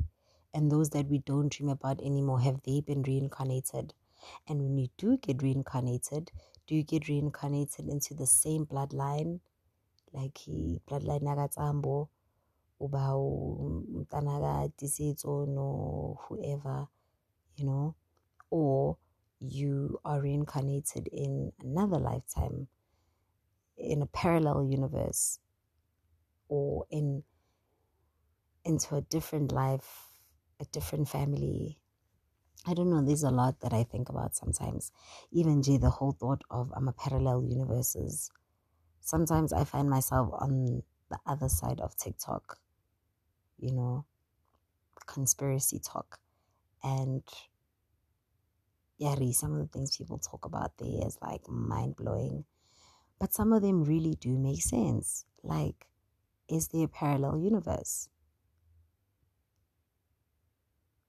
and 0.53 0.71
those 0.71 0.89
that 0.91 1.07
we 1.07 1.19
don't 1.19 1.51
dream 1.51 1.67
about 1.67 1.99
anymore 1.99 2.39
have 2.39 2.61
they 2.63 2.79
been 2.79 3.03
reincarnated 3.03 3.93
and 4.47 4.61
when 4.61 4.77
you 4.77 4.87
do 4.97 5.17
get 5.17 5.43
reincarnated 5.43 6.31
do 6.65 6.75
you 6.75 6.83
get 6.83 7.09
reincarnated 7.09 7.89
into 7.89 8.13
the 8.13 8.25
same 8.25 8.65
bloodline 8.65 9.41
like 10.13 10.39
bloodline 10.87 11.23
nakatsambo 11.23 12.07
uba 12.79 13.15
umntana 13.15 14.69
Tisetso 14.77 15.47
no 15.47 16.19
whoever 16.27 16.87
you 17.55 17.65
know 17.65 17.95
or 18.49 18.97
you 19.39 19.99
are 20.05 20.21
reincarnated 20.21 21.07
in 21.11 21.51
another 21.63 21.99
lifetime 21.99 22.67
in 23.77 24.01
a 24.01 24.05
parallel 24.07 24.63
universe 24.63 25.39
or 26.49 26.85
in 26.89 27.23
into 28.63 28.95
a 28.95 29.01
different 29.01 29.51
life 29.51 30.07
a 30.59 30.65
different 30.65 31.07
family. 31.07 31.77
I 32.65 32.73
don't 32.73 32.89
know 32.89 33.05
there's 33.05 33.23
a 33.23 33.29
lot 33.29 33.61
that 33.61 33.73
i 33.73 33.83
think 33.83 34.09
about 34.09 34.35
sometimes. 34.35 34.91
Even 35.31 35.61
Jay, 35.61 35.77
the 35.77 35.89
whole 35.89 36.11
thought 36.11 36.43
of 36.49 36.71
i'm 36.75 36.87
a 36.87 36.93
parallel 36.93 37.43
universes. 37.43 38.31
Sometimes 38.99 39.53
i 39.53 39.63
find 39.63 39.89
myself 39.89 40.29
on 40.39 40.83
the 41.09 41.19
other 41.25 41.47
side 41.47 41.79
of 41.79 41.95
tiktok 41.95 42.59
you 43.59 43.71
know 43.71 44.05
conspiracy 45.05 45.79
talk 45.79 46.19
and 46.83 47.23
Yari, 49.01 49.33
some 49.33 49.53
of 49.53 49.59
the 49.59 49.67
things 49.67 49.95
people 49.97 50.17
talk 50.17 50.45
about 50.45 50.77
there 50.77 51.07
is 51.07 51.17
like 51.21 51.47
mind 51.47 51.95
blowing. 51.95 52.45
But 53.19 53.33
some 53.33 53.53
of 53.53 53.61
them 53.61 53.83
really 53.83 54.15
do 54.15 54.37
make 54.37 54.61
sense. 54.63 55.25
Like, 55.43 55.87
is 56.49 56.67
there 56.69 56.85
a 56.85 56.87
parallel 56.87 57.39
universe? 57.39 58.09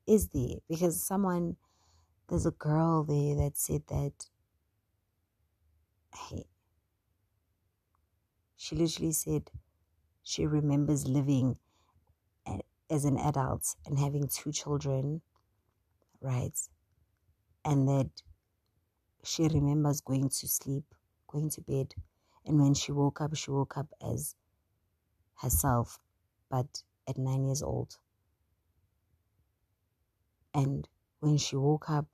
Is 0.07 0.29
there? 0.29 0.57
Because 0.69 1.03
someone, 1.03 1.57
there's 2.29 2.47
a 2.47 2.51
girl 2.53 3.05
there 3.05 3.37
that 3.37 3.57
said 3.57 3.83
that, 3.89 4.13
hey, 6.15 6.45
she 8.57 8.77
literally 8.77 9.13
said 9.13 9.51
she 10.23 10.47
remembers 10.47 11.07
living 11.09 11.59
as 12.91 13.05
an 13.05 13.19
adult 13.19 13.77
and 13.87 13.99
having 13.99 14.29
two 14.29 14.53
children, 14.53 15.23
right? 16.21 16.59
and 17.65 17.87
that 17.89 18.11
she 19.25 19.43
remembers 19.49 20.01
going 20.01 20.29
to 20.29 20.49
sleep, 20.49 20.85
going 21.27 21.51
to 21.51 21.61
bed, 21.61 21.95
and 22.47 22.61
when 22.61 22.75
she 22.75 22.93
woke 22.93 23.21
up, 23.21 23.35
she 23.37 23.51
woke 23.51 23.77
up 23.77 23.89
as 24.03 24.35
herself, 25.43 25.99
but 26.51 26.83
at 27.09 27.19
nine 27.19 27.45
years 27.45 27.63
old. 27.63 27.99
And 30.55 30.89
when 31.21 31.37
she 31.37 31.57
woke 31.57 31.91
up, 31.91 32.07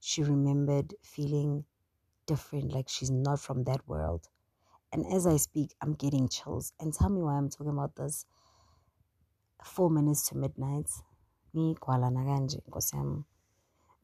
she 0.00 0.22
remembered 0.22 0.94
feeling 1.02 1.64
different, 2.26 2.72
like 2.72 2.88
she's 2.88 3.10
not 3.10 3.40
from 3.40 3.64
that 3.64 3.86
world. 3.86 4.28
And 4.92 5.06
as 5.12 5.26
I 5.26 5.36
speak, 5.36 5.74
I'm 5.80 5.94
getting 5.94 6.28
chills. 6.28 6.72
And 6.80 6.92
tell 6.92 7.08
me 7.08 7.22
why 7.22 7.34
I'm 7.34 7.50
talking 7.50 7.72
about 7.72 7.96
this. 7.96 8.26
Four 9.64 9.90
minutes 9.90 10.28
to 10.28 10.36
midnight. 10.36 10.90
Me, 11.54 11.74
Kuala 11.80 12.10
Naganje, 12.12 12.60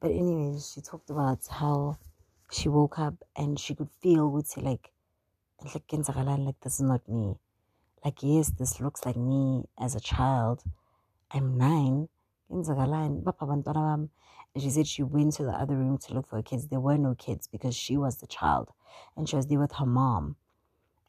but 0.02 0.10
anyways, 0.10 0.72
she 0.74 0.80
talked 0.80 1.10
about 1.10 1.46
how 1.48 1.96
she 2.50 2.68
woke 2.68 2.98
up 2.98 3.14
and 3.36 3.58
she 3.58 3.74
could 3.76 3.90
feel 4.02 4.28
with 4.28 4.56
like 4.56 4.90
like 5.62 5.92
like 5.92 6.60
this 6.60 6.74
is 6.74 6.80
not 6.80 7.08
me. 7.08 7.36
Like 8.04 8.20
yes, 8.20 8.50
this 8.50 8.80
looks 8.80 9.06
like 9.06 9.16
me 9.16 9.62
as 9.78 9.94
a 9.94 10.00
child. 10.00 10.64
I'm 11.30 11.56
nine. 11.56 12.08
And 12.50 12.66
she 14.58 14.70
said 14.70 14.88
she 14.88 15.04
went 15.04 15.34
to 15.34 15.44
the 15.44 15.52
other 15.52 15.76
room 15.76 15.98
to 15.98 16.14
look 16.14 16.26
for 16.26 16.42
kids. 16.42 16.66
There 16.66 16.80
were 16.80 16.98
no 16.98 17.14
kids 17.14 17.46
because 17.46 17.76
she 17.76 17.96
was 17.96 18.16
the 18.16 18.26
child 18.26 18.70
and 19.16 19.28
she 19.28 19.36
was 19.36 19.46
there 19.46 19.60
with 19.60 19.72
her 19.74 19.86
mom. 19.86 20.34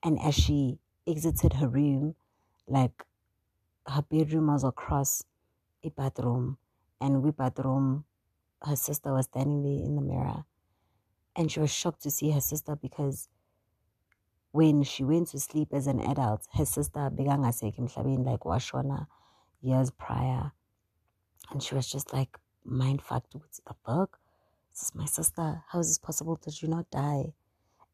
And 0.03 0.19
as 0.19 0.35
she 0.35 0.77
exited 1.07 1.53
her 1.53 1.67
room, 1.67 2.13
like 2.67 3.03
her 3.87 4.01
bedroom 4.01 4.47
was 4.47 4.63
across 4.63 5.23
a 5.83 5.89
bathroom 5.89 6.57
and 7.01 7.21
we 7.21 7.31
bathroom 7.31 8.05
her 8.61 8.75
sister 8.75 9.13
was 9.13 9.25
standing 9.25 9.61
there 9.63 9.85
in 9.85 9.95
the 9.95 10.01
mirror 10.01 10.45
and 11.35 11.51
she 11.51 11.59
was 11.59 11.71
shocked 11.71 12.01
to 12.03 12.11
see 12.11 12.31
her 12.31 12.41
sister 12.41 12.75
because 12.75 13.27
when 14.51 14.83
she 14.83 15.03
went 15.03 15.29
to 15.29 15.39
sleep 15.39 15.69
as 15.73 15.87
an 15.87 15.99
adult, 15.99 16.47
her 16.53 16.65
sister 16.65 17.09
began 17.09 17.39
emhlabeni 17.39 18.23
like 18.23 18.41
washona 18.41 19.07
years 19.61 19.89
prior. 19.89 20.51
And 21.49 21.61
she 21.61 21.73
was 21.73 21.91
just 21.91 22.13
like 22.13 22.37
mind 22.63 23.01
fucked 23.01 23.33
with 23.33 23.59
the 23.65 23.73
fuck? 23.83 24.19
This 24.71 24.83
is 24.83 24.95
my 24.95 25.05
sister. 25.05 25.63
How 25.69 25.79
is 25.79 25.87
this 25.87 25.97
possible? 25.97 26.35
Did 26.35 26.61
you 26.61 26.67
not 26.67 26.89
die? 26.91 27.33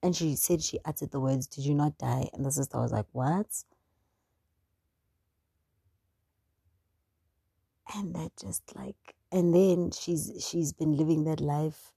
And 0.04 0.16
she 0.16 0.36
said 0.36 0.62
she 0.62 0.80
uttered 0.84 1.12
the 1.12 1.20
words, 1.20 1.48
Did 1.48 1.66
you 1.66 1.74
not 1.74 1.98
die? 1.98 2.30
And 2.34 2.46
the 2.46 2.52
sister 2.52 2.78
was 2.78 2.92
like, 2.92 3.08
What? 3.14 3.48
And 7.96 8.14
that 8.16 8.32
just 8.40 8.76
like 8.76 9.16
and 9.32 9.54
then 9.54 9.92
she's 9.92 10.32
she's 10.48 10.74
been 10.74 10.96
living 10.96 11.24
that 11.26 11.40
life 11.42 11.92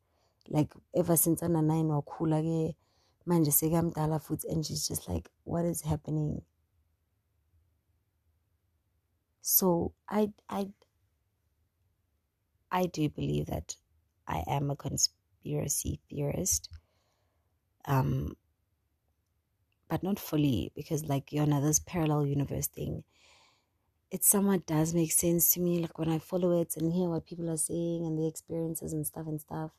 like 0.48 0.72
ever 0.94 1.16
since 1.16 1.42
ana 1.42 1.62
nine 1.62 1.88
wakhula 1.88 2.40
ke 2.42 2.76
manje 3.26 3.52
sekamdala 3.58 4.18
futhi 4.26 4.50
and 4.52 4.64
she's 4.66 4.88
just 4.88 5.08
like 5.08 5.30
what 5.44 5.64
is 5.64 5.82
happening? 5.82 6.42
So 9.42 9.92
i 10.08 10.30
i 10.48 10.68
i 12.70 12.86
do 12.86 13.08
believe 13.08 13.46
that 13.46 13.76
i 14.26 14.42
am 14.46 14.70
a 14.70 14.76
conspiracy 14.76 16.00
theorist 16.08 16.70
um 17.86 18.36
but 19.88 20.02
not 20.02 20.18
fully 20.18 20.72
because 20.74 21.04
like 21.04 21.32
you 21.32 21.44
know 21.44 21.60
this 21.60 21.80
parallel 21.80 22.24
universe 22.26 22.66
thing 22.68 23.04
it 24.12 24.22
somewhat 24.22 24.66
does 24.66 24.92
make 24.92 25.10
sense 25.10 25.54
to 25.54 25.60
me. 25.60 25.80
Like 25.80 25.98
when 25.98 26.10
I 26.10 26.18
follow 26.18 26.60
it 26.60 26.76
and 26.76 26.92
hear 26.92 27.08
what 27.08 27.24
people 27.24 27.48
are 27.48 27.56
saying 27.56 28.04
and 28.04 28.18
the 28.18 28.28
experiences 28.28 28.92
and 28.92 29.06
stuff 29.06 29.26
and 29.26 29.40
stuff. 29.40 29.70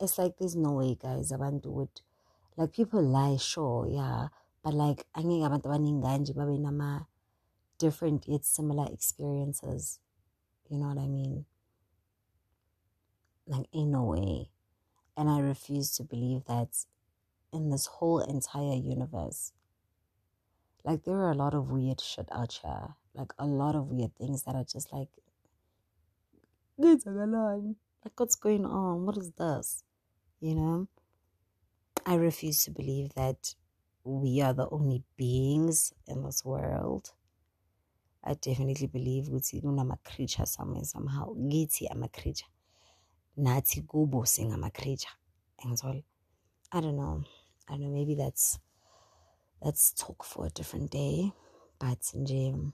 It's 0.00 0.16
like 0.16 0.38
there's 0.38 0.56
no 0.56 0.72
way, 0.72 0.96
guys, 1.00 1.30
abantu 1.30 1.66
would 1.66 2.00
like 2.56 2.72
people 2.72 3.02
lie, 3.02 3.36
sure, 3.36 3.86
yeah. 3.86 4.28
But 4.64 4.72
like 4.72 5.04
I 5.14 5.20
think 5.20 5.44
abantu 5.44 5.66
abaningi 5.66 6.34
babe 6.34 6.58
nama 6.58 7.06
different 7.76 8.26
yet 8.26 8.46
similar 8.46 8.90
experiences. 8.90 10.00
You 10.70 10.78
know 10.78 10.88
what 10.88 10.98
I 10.98 11.06
mean? 11.06 11.44
Like 13.46 13.66
in 13.74 13.90
no 13.90 14.04
way. 14.04 14.48
And 15.18 15.28
I 15.28 15.40
refuse 15.40 15.90
to 15.96 16.02
believe 16.02 16.44
that 16.46 16.86
in 17.52 17.68
this 17.68 17.86
whole 17.86 18.20
entire 18.20 18.74
universe. 18.74 19.52
Like 20.82 21.04
there 21.04 21.16
are 21.16 21.32
a 21.32 21.34
lot 21.34 21.52
of 21.52 21.70
weird 21.70 22.00
shit 22.00 22.28
out 22.32 22.60
here 22.62 22.94
like 23.18 23.32
a 23.38 23.46
lot 23.46 23.74
of 23.74 23.88
weird 23.88 24.14
things 24.16 24.44
that 24.44 24.54
are 24.54 24.64
just 24.64 24.92
like 24.92 25.08
like 26.78 28.12
what's 28.16 28.36
going 28.36 28.64
on? 28.64 29.04
What 29.04 29.16
is 29.16 29.32
this? 29.32 29.82
You 30.40 30.54
know? 30.54 30.88
I 32.06 32.14
refuse 32.14 32.64
to 32.64 32.70
believe 32.70 33.12
that 33.14 33.54
we 34.04 34.40
are 34.40 34.54
the 34.54 34.68
only 34.70 35.02
beings 35.16 35.92
in 36.06 36.22
this 36.22 36.44
world. 36.44 37.10
I 38.24 38.34
definitely 38.34 38.86
believe 38.86 39.28
ukuthi 39.28 39.62
kunama-creature 39.62 40.46
somewhere 40.46 40.84
somehow. 40.84 41.34
Ngithi 41.34 41.90
ama-creature. 41.90 42.46
Nathi 43.36 43.82
kubo 43.86 44.24
singama-creature. 44.24 45.14
Angizol 45.64 46.02
i 46.70 46.80
don't 46.80 46.96
know. 46.96 47.24
I 47.68 47.72
don't 47.72 47.82
know. 47.82 47.90
Maybe 47.90 48.14
that's 48.14 48.58
that's 49.62 49.92
talk 49.92 50.24
for 50.24 50.46
a 50.46 50.50
different 50.50 50.90
day. 50.90 51.32
But 51.78 51.98
in 52.14 52.24
nje 52.24 52.72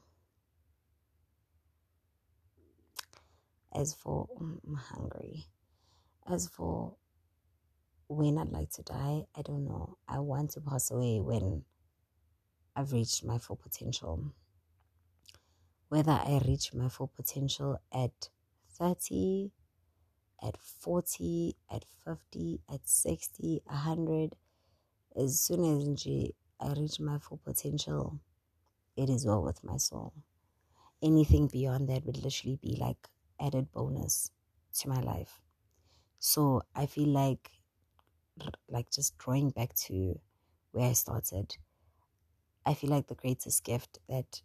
As 3.74 3.92
for, 3.92 4.28
mm, 4.40 4.58
I'm 4.66 4.76
hungry. 4.76 5.46
As 6.26 6.48
for 6.48 6.96
when 8.08 8.38
I'd 8.38 8.52
like 8.52 8.70
to 8.72 8.82
die, 8.82 9.24
I 9.34 9.42
don't 9.42 9.64
know. 9.64 9.98
I 10.06 10.20
want 10.20 10.50
to 10.52 10.60
pass 10.60 10.90
away 10.90 11.20
when 11.20 11.64
I've 12.76 12.92
reached 12.92 13.24
my 13.24 13.38
full 13.38 13.56
potential. 13.56 14.32
Whether 15.88 16.12
I 16.12 16.40
reach 16.46 16.72
my 16.72 16.88
full 16.88 17.08
potential 17.08 17.78
at 17.92 18.28
30, 18.78 19.50
at 20.42 20.56
40, 20.56 21.56
at 21.70 21.84
50, 22.04 22.60
at 22.72 22.88
60, 22.88 23.62
100, 23.64 24.36
as 25.16 25.40
soon 25.40 25.64
as 25.64 26.06
I 26.60 26.72
reach 26.72 27.00
my 27.00 27.18
full 27.18 27.40
potential, 27.44 28.20
it 28.96 29.10
is 29.10 29.26
well 29.26 29.42
with 29.42 29.62
my 29.64 29.76
soul. 29.76 30.12
Anything 31.02 31.48
beyond 31.48 31.88
that 31.88 32.04
would 32.04 32.22
literally 32.22 32.58
be 32.62 32.76
like 32.76 33.08
added 33.40 33.72
bonus 33.72 34.30
to 34.80 34.88
my 34.88 35.00
life. 35.00 35.40
So 36.18 36.62
I 36.74 36.86
feel 36.86 37.08
like, 37.08 37.50
like 38.68 38.90
just 38.90 39.16
drawing 39.18 39.50
back 39.50 39.74
to 39.74 40.20
where 40.72 40.90
I 40.90 40.92
started, 40.92 41.56
I 42.66 42.74
feel 42.74 42.90
like 42.90 43.06
the 43.06 43.14
greatest 43.14 43.64
gift 43.64 44.00
that 44.08 44.42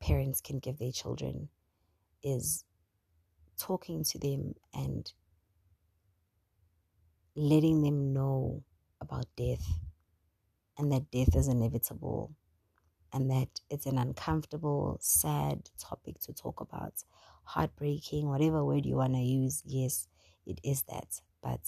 parents 0.00 0.40
can 0.40 0.58
give 0.58 0.78
their 0.78 0.92
children 0.92 1.50
is 2.22 2.64
talking 3.58 4.04
to 4.04 4.18
them 4.18 4.54
and 4.74 5.12
letting 7.34 7.82
them 7.82 8.12
know 8.12 8.62
about 9.00 9.26
death 9.36 9.80
and 10.78 10.90
that 10.92 11.10
death 11.10 11.36
is 11.36 11.48
inevitable 11.48 12.34
and 13.12 13.30
that 13.30 13.60
it's 13.70 13.86
an 13.86 13.98
uncomfortable, 13.98 14.98
sad 15.00 15.70
topic 15.78 16.20
to 16.20 16.32
talk 16.32 16.60
about. 16.60 17.04
Heartbreaking, 17.54 18.28
whatever 18.28 18.64
word 18.64 18.86
you 18.86 18.96
want 18.96 19.14
to 19.14 19.20
use, 19.20 19.62
yes, 19.66 20.08
it 20.46 20.60
is 20.62 20.82
that. 20.82 21.20
But 21.42 21.60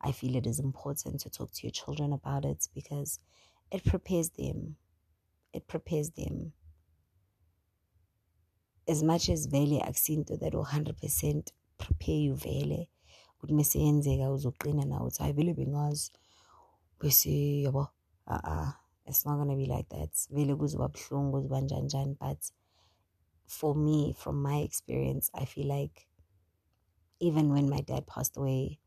I 0.00 0.12
feel 0.12 0.34
it 0.36 0.46
is 0.46 0.58
important 0.58 1.20
to 1.20 1.30
talk 1.30 1.52
to 1.52 1.66
your 1.66 1.72
children 1.72 2.12
about 2.12 2.44
it 2.44 2.68
because 2.74 3.20
it 3.70 3.84
prepares 3.84 4.30
them. 4.30 4.76
It 5.52 5.68
prepares 5.68 6.10
them. 6.10 6.52
As 8.88 9.02
much 9.02 9.28
as 9.28 9.46
vele 9.46 9.80
akusinto 9.80 10.38
that 10.40 10.52
100% 10.52 11.52
prepare 11.78 12.14
you 12.14 12.34
vele 12.34 12.88
ukuthi 13.42 13.54
meseyenzeka 13.54 14.30
uzoqina 14.30 14.84
nawe 14.84 15.06
uthi 15.06 15.22
hayi 15.22 15.32
vele 15.32 15.54
bengazi 15.54 16.10
bese 17.00 17.62
yabo 17.62 17.88
uh-uh 18.26 18.72
it's 19.06 19.26
not 19.26 19.38
gonna 19.38 19.56
be 19.56 19.66
like 19.66 19.88
that 19.88 20.10
vele 20.30 20.54
kuzoba 20.54 20.88
buhlungu 20.88 21.36
kuzoba 21.36 21.60
njani 21.60 22.16
but 22.20 22.52
for 23.50 23.74
me 23.74 24.14
from 24.16 24.40
my 24.42 24.58
experience 24.58 25.30
i 25.34 25.44
feel 25.44 25.66
like 25.66 26.06
even 27.20 27.52
when 27.52 27.68
my 27.68 27.80
dad 27.80 28.06
passed 28.06 28.36
away 28.36 28.80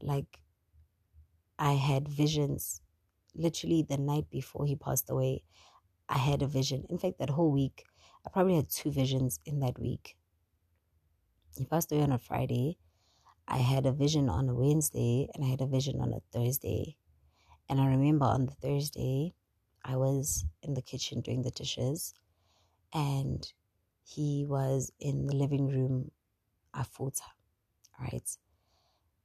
like 0.00 0.40
i 1.58 1.72
had 1.72 2.08
visions. 2.08 2.80
Literally 3.34 3.82
the 3.82 3.98
night 3.98 4.30
before 4.30 4.64
he 4.66 4.76
passed 4.76 5.10
away 5.10 5.42
i 6.08 6.18
had 6.18 6.42
a 6.42 6.46
vision. 6.46 6.84
In 6.90 6.98
fact 6.98 7.18
that 7.18 7.30
whole 7.30 7.52
week 7.52 7.84
i 8.26 8.30
probably 8.30 8.56
had 8.56 8.70
two 8.70 8.90
visions 8.90 9.40
in 9.44 9.60
that 9.60 9.78
week. 9.78 10.16
He 11.56 11.64
passed 11.64 11.92
away 11.92 12.02
on 12.02 12.12
a 12.12 12.18
friday. 12.18 12.78
I 13.48 13.58
had 13.58 13.86
a 13.86 13.92
vision 13.92 14.28
on 14.28 14.48
a 14.48 14.54
Wednesday 14.54 15.28
and 15.34 15.44
I 15.44 15.48
had 15.48 15.60
a 15.60 15.66
vision 15.66 16.00
on 16.00 16.12
a 16.12 16.20
Thursday. 16.32 16.96
And 17.68 17.80
I 17.80 17.86
remember 17.86 18.26
on 18.26 18.46
the 18.46 18.54
Thursday, 18.54 19.34
I 19.84 19.96
was 19.96 20.44
in 20.62 20.74
the 20.74 20.82
kitchen 20.82 21.20
doing 21.20 21.42
the 21.42 21.50
dishes 21.50 22.14
and 22.92 23.52
he 24.06 24.46
was 24.48 24.92
in 25.00 25.26
the 25.26 25.36
living 25.36 25.68
room 25.68 26.10
afuta, 26.74 27.22
right? 28.00 28.30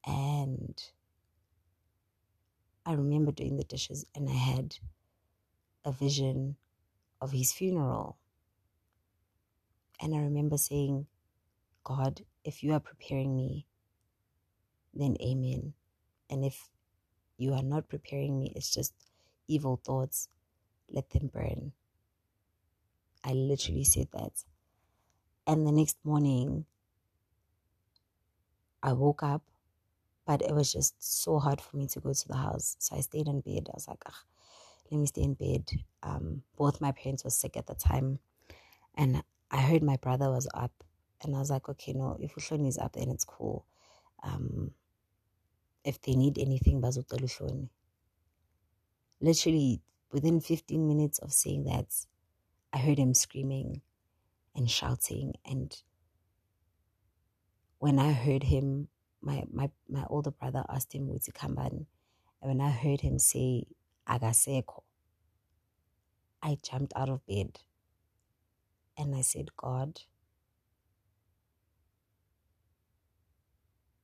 And 0.05 0.81
I 2.85 2.93
remember 2.93 3.31
doing 3.31 3.57
the 3.57 3.63
dishes 3.63 4.05
and 4.15 4.27
I 4.29 4.33
had 4.33 4.75
a 5.85 5.91
vision 5.91 6.55
of 7.21 7.31
his 7.31 7.53
funeral. 7.53 8.17
And 10.01 10.15
I 10.15 10.19
remember 10.19 10.57
saying, 10.57 11.05
God, 11.83 12.21
if 12.43 12.63
you 12.63 12.73
are 12.73 12.79
preparing 12.79 13.35
me 13.37 13.67
then 14.93 15.15
amen. 15.21 15.73
And 16.29 16.45
if 16.45 16.69
you 17.37 17.53
are 17.53 17.63
not 17.63 17.89
preparing 17.89 18.39
me, 18.39 18.53
it's 18.55 18.73
just 18.73 18.93
evil 19.47 19.79
thoughts, 19.83 20.27
let 20.89 21.09
them 21.09 21.29
burn. 21.33 21.73
I 23.23 23.33
literally 23.33 23.83
said 23.83 24.07
that. 24.13 24.43
And 25.51 25.67
the 25.67 25.73
next 25.73 25.97
morning, 26.05 26.63
I 28.81 28.93
woke 28.93 29.21
up, 29.21 29.41
but 30.25 30.41
it 30.41 30.55
was 30.55 30.71
just 30.71 30.95
so 31.03 31.39
hard 31.39 31.59
for 31.59 31.75
me 31.75 31.87
to 31.87 31.99
go 31.99 32.13
to 32.13 32.27
the 32.29 32.37
house. 32.37 32.77
So 32.79 32.95
I 32.95 33.01
stayed 33.01 33.27
in 33.27 33.41
bed. 33.41 33.67
I 33.67 33.73
was 33.73 33.85
like, 33.85 34.01
let 34.89 34.97
me 34.97 35.07
stay 35.07 35.23
in 35.23 35.33
bed. 35.33 35.69
Um, 36.03 36.43
both 36.57 36.79
my 36.79 36.93
parents 36.93 37.25
were 37.25 37.31
sick 37.31 37.57
at 37.57 37.67
the 37.67 37.75
time. 37.75 38.19
And 38.95 39.23
I 39.51 39.57
heard 39.57 39.83
my 39.83 39.97
brother 39.97 40.31
was 40.31 40.47
up. 40.53 40.71
And 41.21 41.35
I 41.35 41.39
was 41.39 41.51
like, 41.51 41.67
okay, 41.67 41.91
no, 41.91 42.17
if 42.21 42.35
Ushoni 42.35 42.69
is 42.69 42.77
up, 42.77 42.93
then 42.93 43.09
it's 43.09 43.25
cool. 43.25 43.65
Um, 44.23 44.71
if 45.83 46.01
they 46.01 46.15
need 46.15 46.37
anything 46.37 46.79
bazocela 46.81 47.27
uhloni 47.27 47.67
literally 49.19 49.81
within 50.13 50.39
15 50.39 50.87
minutes 50.87 51.19
of 51.19 51.33
saying 51.33 51.65
that 51.65 51.87
i 52.71 52.77
heard 52.77 52.99
him 52.99 53.13
screaming 53.13 53.81
and 54.55 54.69
shouting 54.69 55.33
and 55.45 55.81
when 57.79 57.99
i 57.99 58.11
heard 58.11 58.43
him 58.43 58.87
my 59.21 59.43
my, 59.51 59.69
my 59.89 60.03
older 60.09 60.31
brother 60.31 60.63
asked 60.69 60.93
him 60.93 61.09
to 61.23 61.31
come 61.31 61.57
and 61.57 61.85
when 62.39 62.61
i 62.61 62.69
heard 62.69 63.01
him 63.01 63.17
say 63.19 63.65
agaseko 64.07 64.83
i 66.41 66.57
jumped 66.63 66.93
out 66.95 67.09
of 67.09 67.25
bed 67.25 67.59
and 68.97 69.15
i 69.15 69.21
said 69.21 69.49
god 69.55 70.01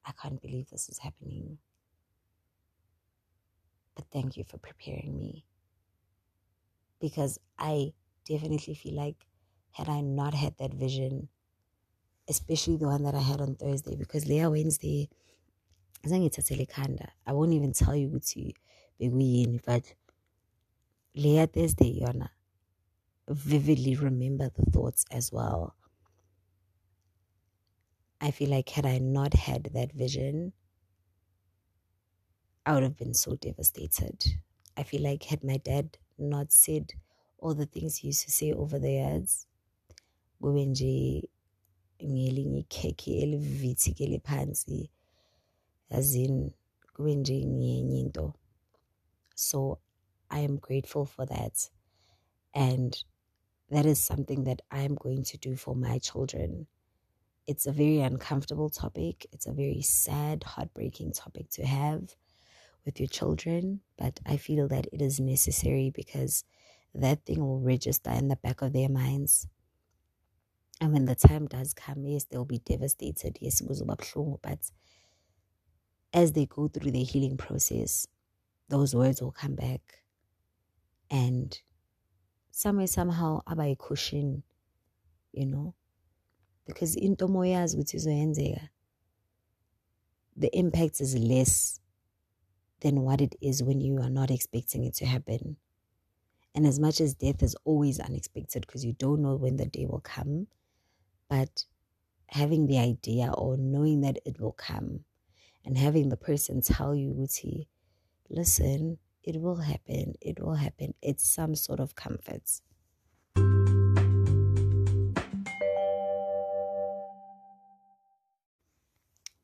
I 0.07 0.13
can't 0.13 0.41
believe 0.41 0.69
this 0.69 0.87
is 0.87 0.99
happening. 0.99 1.57
But 3.93 4.05
thank 4.11 4.37
you 4.37 4.45
for 4.45 4.57
preparing 4.57 5.19
me. 5.19 5.43
Because 7.01 7.39
I 7.59 7.91
definitely 8.25 8.73
feel 8.73 8.95
like, 8.95 9.17
had 9.77 9.89
I 9.89 10.01
not 10.01 10.33
had 10.33 10.57
that 10.57 10.73
vision, 10.73 11.29
especially 12.27 12.77
the 12.77 12.87
one 12.87 13.03
that 13.03 13.15
I 13.15 13.21
had 13.21 13.41
on 13.41 13.55
Thursday, 13.55 13.95
because 13.95 14.25
Leah 14.27 14.49
Wednesday, 14.49 15.09
I 16.05 17.33
won't 17.33 17.53
even 17.53 17.73
tell 17.73 17.95
you 17.95 18.09
ukuthi 18.09 18.53
bekuyini 18.99 19.59
but 19.65 19.93
Leah 21.15 21.47
Thursday 21.47 21.99
yona 22.01 22.29
vividly 23.29 23.95
remember 23.95 24.49
the 24.49 24.71
thoughts 24.71 25.05
as 25.11 25.31
well. 25.31 25.75
I 28.21 28.31
feel 28.31 28.49
like 28.49 28.69
had 28.69 28.85
I 28.85 28.99
not 28.99 29.33
had 29.33 29.71
that 29.73 29.91
vision, 29.93 30.53
I 32.65 32.73
would 32.73 32.83
have 32.83 32.97
been 32.97 33.13
so 33.13 33.35
devastated. 33.35 34.23
I 34.75 34.83
feel 34.83 35.01
like 35.01 35.23
had 35.23 35.43
my 35.43 35.57
dad 35.57 35.97
not 36.17 36.51
said 36.51 36.93
all 37.39 37.55
the 37.55 37.65
things 37.65 37.97
he 37.97 38.07
used 38.07 38.25
to 38.25 38.31
say 38.31 38.53
over 38.53 38.79
the 38.79 38.91
years, 38.91 39.46
kube 40.41 40.65
nje 40.65 41.23
ngelinye 42.03 42.59
ikhekhe 42.59 43.11
elivithikele 43.23 44.19
phansi 44.19 44.89
kube 46.93 47.15
nje 47.15 47.45
ngenye 47.45 47.99
into. 47.99 48.33
So 49.35 49.79
i 50.29 50.39
am 50.39 50.57
grateful 50.57 51.05
for 51.05 51.25
that. 51.27 51.71
And 52.53 53.05
that 53.69 53.85
is 53.85 53.99
something 53.99 54.43
that 54.45 54.61
i'm 54.71 54.95
going 54.95 55.23
to 55.23 55.37
do 55.37 55.55
for 55.55 55.75
my 55.75 55.99
children. 55.99 56.67
It's 57.47 57.65
a 57.65 57.71
very 57.71 57.99
uncomfortable 58.01 58.69
topic. 58.69 59.25
It's 59.31 59.47
a 59.47 59.53
very 59.53 59.81
sad 59.81 60.43
heartbreaking 60.43 61.13
topic 61.13 61.49
to 61.51 61.65
have 61.65 62.15
with 62.85 62.99
your 62.99 63.07
children, 63.07 63.81
but 63.97 64.19
I 64.25 64.37
feel 64.37 64.67
that 64.69 64.87
it 64.91 65.01
is 65.01 65.19
necessary 65.19 65.89
because 65.89 66.43
that 66.95 67.25
thing 67.25 67.39
will 67.39 67.59
register 67.59 68.11
in 68.11 68.27
the 68.27 68.35
back 68.37 68.61
of 68.61 68.73
their 68.73 68.89
minds. 68.89 69.47
And 70.79 70.93
when 70.93 71.05
the 71.05 71.15
time 71.15 71.47
does 71.47 71.73
come, 71.73 72.05
yes, 72.05 72.25
they'll 72.25 72.45
be 72.45 72.59
devastated. 72.59 73.37
Yes, 73.41 73.61
but 73.61 74.59
as 76.13 76.31
they 76.33 76.45
go 76.45 76.67
through 76.67 76.91
the 76.91 77.03
healing 77.03 77.37
process, 77.37 78.07
those 78.69 78.95
words 78.95 79.21
will 79.21 79.31
come 79.31 79.55
back. 79.55 80.03
And 81.09 81.59
some 82.51 82.77
way, 82.77 82.85
somehow, 82.85 83.41
a 83.47 83.75
cushion, 83.75 84.43
you 85.31 85.45
know, 85.45 85.73
because 86.65 86.95
in 86.95 87.15
tomoyas, 87.15 87.77
which 87.77 87.95
is 87.95 88.05
the 88.05 88.69
impact 90.55 91.01
is 91.01 91.17
less 91.17 91.79
than 92.81 93.01
what 93.01 93.21
it 93.21 93.35
is 93.41 93.63
when 93.63 93.81
you 93.81 93.97
are 93.99 94.09
not 94.09 94.29
expecting 94.29 94.83
it 94.83 94.93
to 94.95 95.05
happen. 95.05 95.57
And 96.53 96.67
as 96.67 96.79
much 96.79 97.01
as 97.01 97.15
death 97.15 97.41
is 97.41 97.55
always 97.63 97.99
unexpected 97.99 98.67
because 98.67 98.85
you 98.85 98.93
don't 98.93 99.21
know 99.21 99.35
when 99.35 99.57
the 99.57 99.65
day 99.65 99.87
will 99.87 100.01
come, 100.01 100.47
but 101.29 101.65
having 102.29 102.67
the 102.67 102.77
idea 102.77 103.31
or 103.31 103.57
knowing 103.57 104.01
that 104.01 104.17
it 104.25 104.39
will 104.39 104.51
come 104.51 105.05
and 105.65 105.77
having 105.77 106.09
the 106.09 106.17
person 106.17 106.61
tell 106.61 106.95
you, 106.95 107.13
Uti, 107.17 107.67
listen, 108.29 108.97
it 109.23 109.41
will 109.41 109.57
happen, 109.57 110.15
it 110.21 110.39
will 110.39 110.55
happen, 110.55 110.93
it's 111.01 111.29
some 111.29 111.55
sort 111.55 111.79
of 111.79 111.95
comfort. 111.95 112.61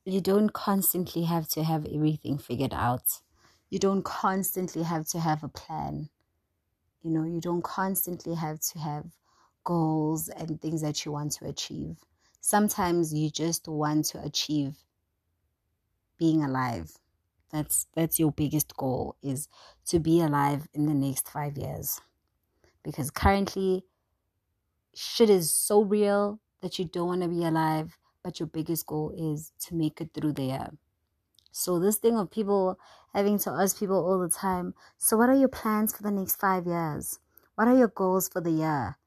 you 0.05 0.19
don't 0.19 0.51
constantly 0.51 1.23
have 1.23 1.47
to 1.47 1.63
have 1.63 1.85
everything 1.85 2.37
figured 2.37 2.73
out. 2.73 3.21
You 3.69 3.79
don't 3.79 4.03
constantly 4.03 4.83
have 4.83 5.07
to 5.09 5.19
have 5.19 5.43
a 5.43 5.47
plan. 5.47 6.09
You 7.01 7.11
know, 7.11 7.23
you 7.23 7.39
don't 7.39 7.63
constantly 7.63 8.35
have 8.35 8.59
to 8.59 8.79
have 8.79 9.05
goals 9.63 10.29
and 10.29 10.61
things 10.61 10.81
that 10.81 11.05
you 11.05 11.11
want 11.11 11.31
to 11.33 11.45
achieve. 11.47 11.97
Sometimes 12.41 13.13
you 13.13 13.29
just 13.29 13.67
want 13.67 14.05
to 14.05 14.21
achieve 14.23 14.75
being 16.17 16.43
alive. 16.43 16.97
That's 17.51 17.87
that's 17.93 18.19
your 18.19 18.31
biggest 18.31 18.75
goal 18.75 19.15
is 19.21 19.47
to 19.85 19.99
be 19.99 20.21
alive 20.21 20.67
in 20.73 20.85
the 20.85 20.93
next 20.93 21.29
5 21.29 21.57
years. 21.57 22.01
Because 22.83 23.11
currently 23.11 23.85
shit 24.93 25.29
is 25.29 25.51
so 25.51 25.83
real 25.83 26.39
that 26.61 26.79
you 26.79 26.85
don't 26.85 27.07
want 27.07 27.21
to 27.21 27.27
be 27.27 27.43
alive, 27.43 27.97
but 28.23 28.39
your 28.39 28.47
biggest 28.47 28.85
goal 28.85 29.13
is 29.15 29.51
to 29.59 29.75
make 29.75 30.01
it 30.01 30.09
through 30.13 30.33
the 30.33 30.43
year. 30.43 30.69
So 31.51 31.79
this 31.79 31.97
thing 31.97 32.17
of 32.17 32.31
people 32.31 32.79
having 33.13 33.37
to 33.39 33.51
ask 33.51 33.77
people 33.77 34.03
all 34.03 34.19
the 34.19 34.29
time, 34.29 34.73
so 34.97 35.17
what 35.17 35.29
are 35.29 35.35
your 35.35 35.49
plans 35.49 35.95
for 35.95 36.01
the 36.03 36.11
next 36.11 36.37
five 36.37 36.65
years? 36.65 37.19
What 37.55 37.67
are 37.67 37.77
your 37.77 37.89
goals 37.89 38.27
for 38.27 38.41
the 38.41 38.51
year? 38.51 38.97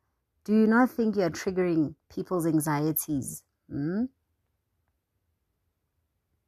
Do 0.46 0.52
you 0.52 0.68
not 0.68 0.90
think 0.90 1.16
you're 1.16 1.28
triggering 1.28 1.96
people's 2.08 2.46
anxieties? 2.46 3.42
Hmm? 3.68 4.04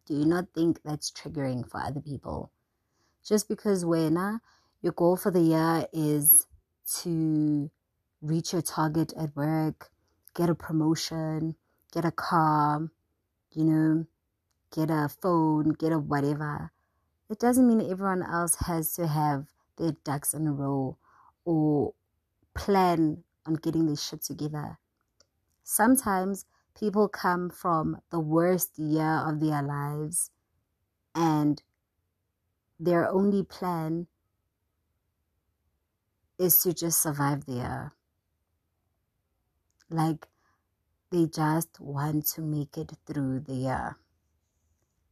Do 0.06 0.14
you 0.14 0.24
not 0.24 0.44
think 0.54 0.80
that's 0.84 1.11
triggering 1.11 1.68
for 1.68 1.80
other 1.80 2.00
people? 2.00 2.52
Just 3.24 3.48
because 3.48 3.84
when 3.84 4.40
your 4.82 4.92
goal 4.92 5.16
for 5.16 5.32
the 5.32 5.40
year 5.40 5.88
is 5.92 6.46
to 7.00 7.72
reach 8.22 8.52
your 8.52 8.62
target 8.62 9.12
at 9.18 9.34
work, 9.34 9.90
get 10.32 10.48
a 10.48 10.54
promotion, 10.54 11.56
get 11.92 12.04
a 12.04 12.12
car, 12.12 12.88
you 13.50 13.64
know, 13.64 14.06
get 14.72 14.90
a 14.90 15.08
phone, 15.08 15.70
get 15.70 15.90
a 15.90 15.98
whatever. 15.98 16.70
It 17.28 17.40
doesn't 17.40 17.66
mean 17.66 17.80
everyone 17.80 18.22
else 18.22 18.54
has 18.66 18.94
to 18.94 19.08
have 19.08 19.46
their 19.76 19.96
ducks 20.04 20.34
in 20.34 20.46
a 20.46 20.52
row 20.52 20.96
or 21.44 21.94
plan 22.54 23.24
on 23.48 23.54
getting 23.54 23.87
this 23.87 24.06
shit 24.06 24.22
together. 24.22 24.78
Sometimes 25.64 26.44
people 26.78 27.08
come 27.08 27.50
from 27.50 27.98
the 28.11 28.20
worst 28.20 28.78
year 28.78 29.22
of 29.26 29.40
their 29.40 29.62
lives 29.62 30.30
and 31.14 31.62
their 32.78 33.08
only 33.08 33.42
plan 33.42 34.06
is 36.38 36.61
to 36.62 36.72
just 36.72 37.02
survive 37.02 37.46
the 37.46 37.52
year. 37.54 37.92
Like 39.90 40.28
they 41.11 41.26
just 41.26 41.80
want 41.80 42.26
to 42.26 42.42
make 42.42 42.76
it 42.76 42.92
through 43.06 43.40
the 43.40 43.54
year. 43.54 43.96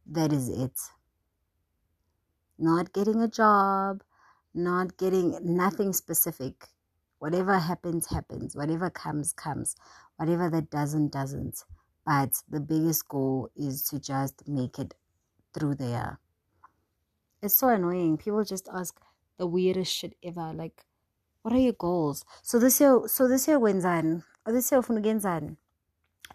That 0.05 0.31
is 0.31 0.47
it. 0.47 0.79
Not 2.57 2.93
getting 2.93 3.21
a 3.21 3.27
job, 3.27 4.03
not 4.53 4.97
getting 4.97 5.37
nothing 5.41 5.91
specific. 5.93 6.67
Whatever 7.19 7.57
happens, 7.57 8.07
happens. 8.07 8.55
Whatever 8.55 8.89
comes, 8.89 9.33
comes. 9.33 9.75
Whatever 10.17 10.49
that 10.49 10.69
doesn't, 10.69 11.11
doesn't. 11.11 11.63
But 12.05 12.41
the 12.49 12.59
biggest 12.59 13.07
goal 13.07 13.49
is 13.55 13.83
to 13.89 13.99
just 13.99 14.47
make 14.47 14.79
it 14.79 14.93
through 15.53 15.75
there. 15.75 16.19
It's 17.41 17.55
so 17.55 17.69
annoying. 17.69 18.17
People 18.17 18.43
just 18.43 18.69
ask 18.73 18.99
the 19.37 19.47
weirdest 19.47 19.93
shit 19.93 20.15
ever. 20.23 20.53
Like, 20.53 20.85
what 21.41 21.53
are 21.53 21.59
your 21.59 21.73
goals? 21.73 22.23
So 22.43 22.59
this 22.59 22.79
year, 22.79 23.01
so 23.07 23.27
this 23.27 23.47
year 23.47 23.59
wenzani? 23.59 24.23
Or 24.45 24.51
oh, 24.51 24.53
this 24.53 24.71
year 24.71 24.81
ufuna 24.81 25.01
ukuyenzani? 25.01 25.57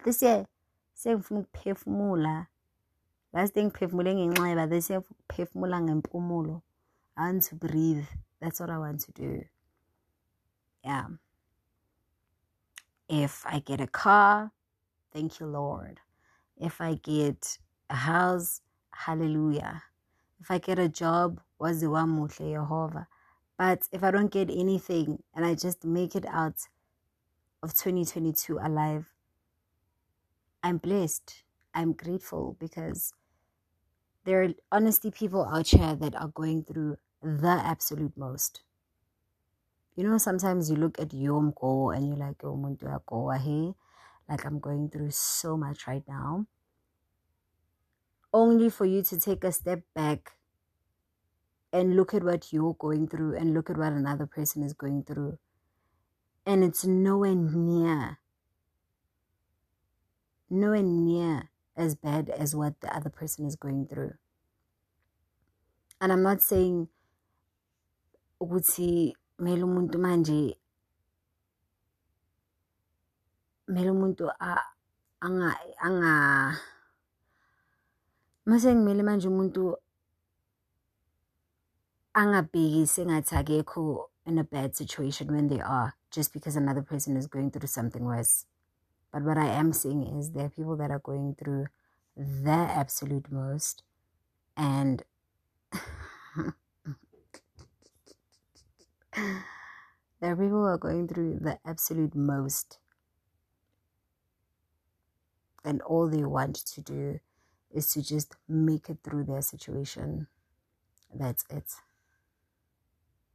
This 0.03 0.21
year, 0.21 0.45
sengifuna 0.93 1.39
ukuphefumula 1.39 2.47
last 3.33 3.53
thing 3.53 3.67
ngiphefumule 3.67 4.15
ngenxeba 4.15 4.69
this 4.69 4.89
year 4.89 5.03
phefumula 5.35 5.81
ngempumulo 5.81 6.61
i 7.15 7.25
want 7.25 7.43
to 7.49 7.55
breathe 7.55 8.05
that's 8.39 8.59
what 8.59 8.69
i 8.69 8.77
want 8.77 8.99
to 9.05 9.11
do 9.11 9.43
yeah 10.83 11.05
if 13.09 13.45
i 13.45 13.59
get 13.59 13.81
a 13.81 13.87
car 13.87 14.51
thank 15.11 15.39
you 15.39 15.45
lord. 15.45 15.99
If 16.57 16.81
i 16.81 16.95
get 16.95 17.57
a 17.89 17.95
house 17.95 18.61
hallelujah. 18.91 19.83
If 20.39 20.51
i 20.51 20.57
get 20.57 20.79
a 20.79 20.89
job 20.89 21.41
waziwa 21.59 22.07
muhle 22.07 22.51
jehovah 22.51 23.07
but 23.57 23.87
if 23.91 24.03
i 24.03 24.11
don't 24.11 24.31
get 24.31 24.49
anything 24.49 25.23
and 25.35 25.45
i 25.45 25.55
just 25.55 25.85
make 25.85 26.15
it 26.15 26.25
out 26.25 26.67
of 27.61 27.73
2022 27.73 28.57
alive 28.59 29.05
i'm 30.63 30.77
blessed. 30.77 31.43
I'm 31.73 31.93
grateful 31.93 32.55
because 32.59 33.13
there 34.25 34.43
are 34.43 34.49
honestly 34.71 35.11
people 35.11 35.45
out 35.45 35.67
here 35.67 35.95
that 35.95 36.15
are 36.15 36.27
going 36.27 36.63
through 36.63 36.97
the 37.21 37.61
absolute 37.63 38.15
most. 38.17 38.61
You 39.95 40.09
know, 40.09 40.17
sometimes 40.17 40.69
you 40.69 40.75
look 40.75 40.99
at 40.99 41.13
your 41.13 41.53
goal 41.55 41.91
and 41.91 42.07
you're 42.07 42.17
like, 42.17 42.43
oh, 42.43 43.01
go 43.05 43.31
ahead. 43.31 43.75
Like, 44.27 44.45
I'm 44.45 44.59
going 44.59 44.89
through 44.89 45.11
so 45.11 45.55
much 45.55 45.85
right 45.87 46.03
now. 46.07 46.47
Only 48.33 48.69
for 48.69 48.85
you 48.85 49.03
to 49.03 49.19
take 49.19 49.43
a 49.43 49.51
step 49.51 49.81
back 49.93 50.33
and 51.71 51.95
look 51.95 52.13
at 52.13 52.23
what 52.23 52.51
you're 52.51 52.73
going 52.73 53.07
through 53.07 53.35
and 53.35 53.53
look 53.53 53.69
at 53.69 53.77
what 53.77 53.93
another 53.93 54.25
person 54.25 54.63
is 54.63 54.73
going 54.73 55.03
through. 55.03 55.37
And 56.45 56.63
it's 56.63 56.85
nowhere 56.85 57.35
near, 57.35 58.19
nowhere 60.49 60.83
near 60.83 61.49
as 61.75 61.95
bad 61.95 62.29
as 62.29 62.55
what 62.55 62.81
the 62.81 62.95
other 62.95 63.09
person 63.09 63.45
is 63.45 63.55
going 63.55 63.87
through. 63.87 64.13
And 66.01 66.11
I'm 66.11 66.23
not 66.23 66.41
saying 66.41 66.89
would 68.39 68.63
ukuthi 68.63 69.13
mele 69.43 69.63
umuntu 69.69 69.95
manje 70.05 70.39
mele 73.73 73.89
umuntu 73.95 74.23
anga 75.25 75.49
anga 75.85 76.13
mase 78.47 78.69
ngimele 78.75 79.03
manje 79.07 79.27
umuntu 79.27 79.63
angabheki 82.19 82.81
sengathi 82.93 83.33
akekho 83.35 83.83
in 84.25 84.39
a 84.39 84.43
bad 84.43 84.71
situation 84.75 85.27
when 85.35 85.47
they 85.51 85.61
are 85.61 85.93
just 86.15 86.31
because 86.33 86.55
another 86.55 86.85
person 86.91 87.17
is 87.17 87.27
going 87.27 87.49
through 87.51 87.67
something 87.67 88.05
worse 88.05 88.45
but 89.13 89.21
what 89.21 89.37
I 89.37 89.45
am 89.45 89.73
saying 89.73 90.17
is 90.17 90.31
there 90.31 90.45
are 90.45 90.49
people 90.49 90.75
that 90.77 90.89
are 90.89 90.99
going 90.99 91.35
through 91.35 91.67
the 92.17 92.49
absolute 92.49 93.31
most. 93.31 93.83
And 94.57 95.03
there 100.19 100.31
are 100.31 100.35
people 100.35 100.49
who 100.49 100.63
are 100.63 100.77
going 100.77 101.07
through 101.07 101.39
the 101.41 101.59
absolute 101.65 102.15
most. 102.15 102.79
And 105.65 105.81
all 105.81 106.09
they 106.09 106.23
want 106.23 106.55
to 106.55 106.81
do 106.81 107.19
is 107.73 107.93
to 107.93 108.01
just 108.03 108.35
make 108.47 108.89
it 108.89 108.97
through 109.03 109.25
their 109.25 109.41
situation. 109.41 110.27
That's 111.13 111.45
it. 111.49 111.71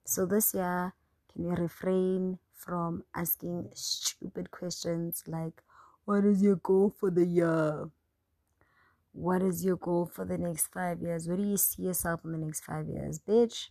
So 0.05 0.27
this 0.27 0.55
year, 0.55 0.94
can 1.33 1.44
you 1.44 1.51
refrain 1.51 2.38
from 2.53 3.05
asking 3.14 3.70
stupid 3.74 4.51
questions 4.51 5.22
like, 5.27 5.62
what 6.05 6.24
is 6.24 6.42
your 6.42 6.57
goal 6.57 6.94
for 6.98 7.11
the 7.11 7.24
year? 7.27 7.90
What 9.12 9.42
is 9.42 9.64
your 9.64 9.77
goal 9.77 10.07
for 10.07 10.24
the 10.24 10.38
next 10.38 10.68
five 10.68 11.01
years? 11.01 11.29
Where 11.29 11.37
do 11.37 11.42
you 11.42 11.57
see 11.57 11.83
yourself 11.83 12.20
in 12.24 12.33
the 12.33 12.38
next 12.38 12.64
five 12.64 12.87
years? 12.88 13.20
Bitch, 13.20 13.68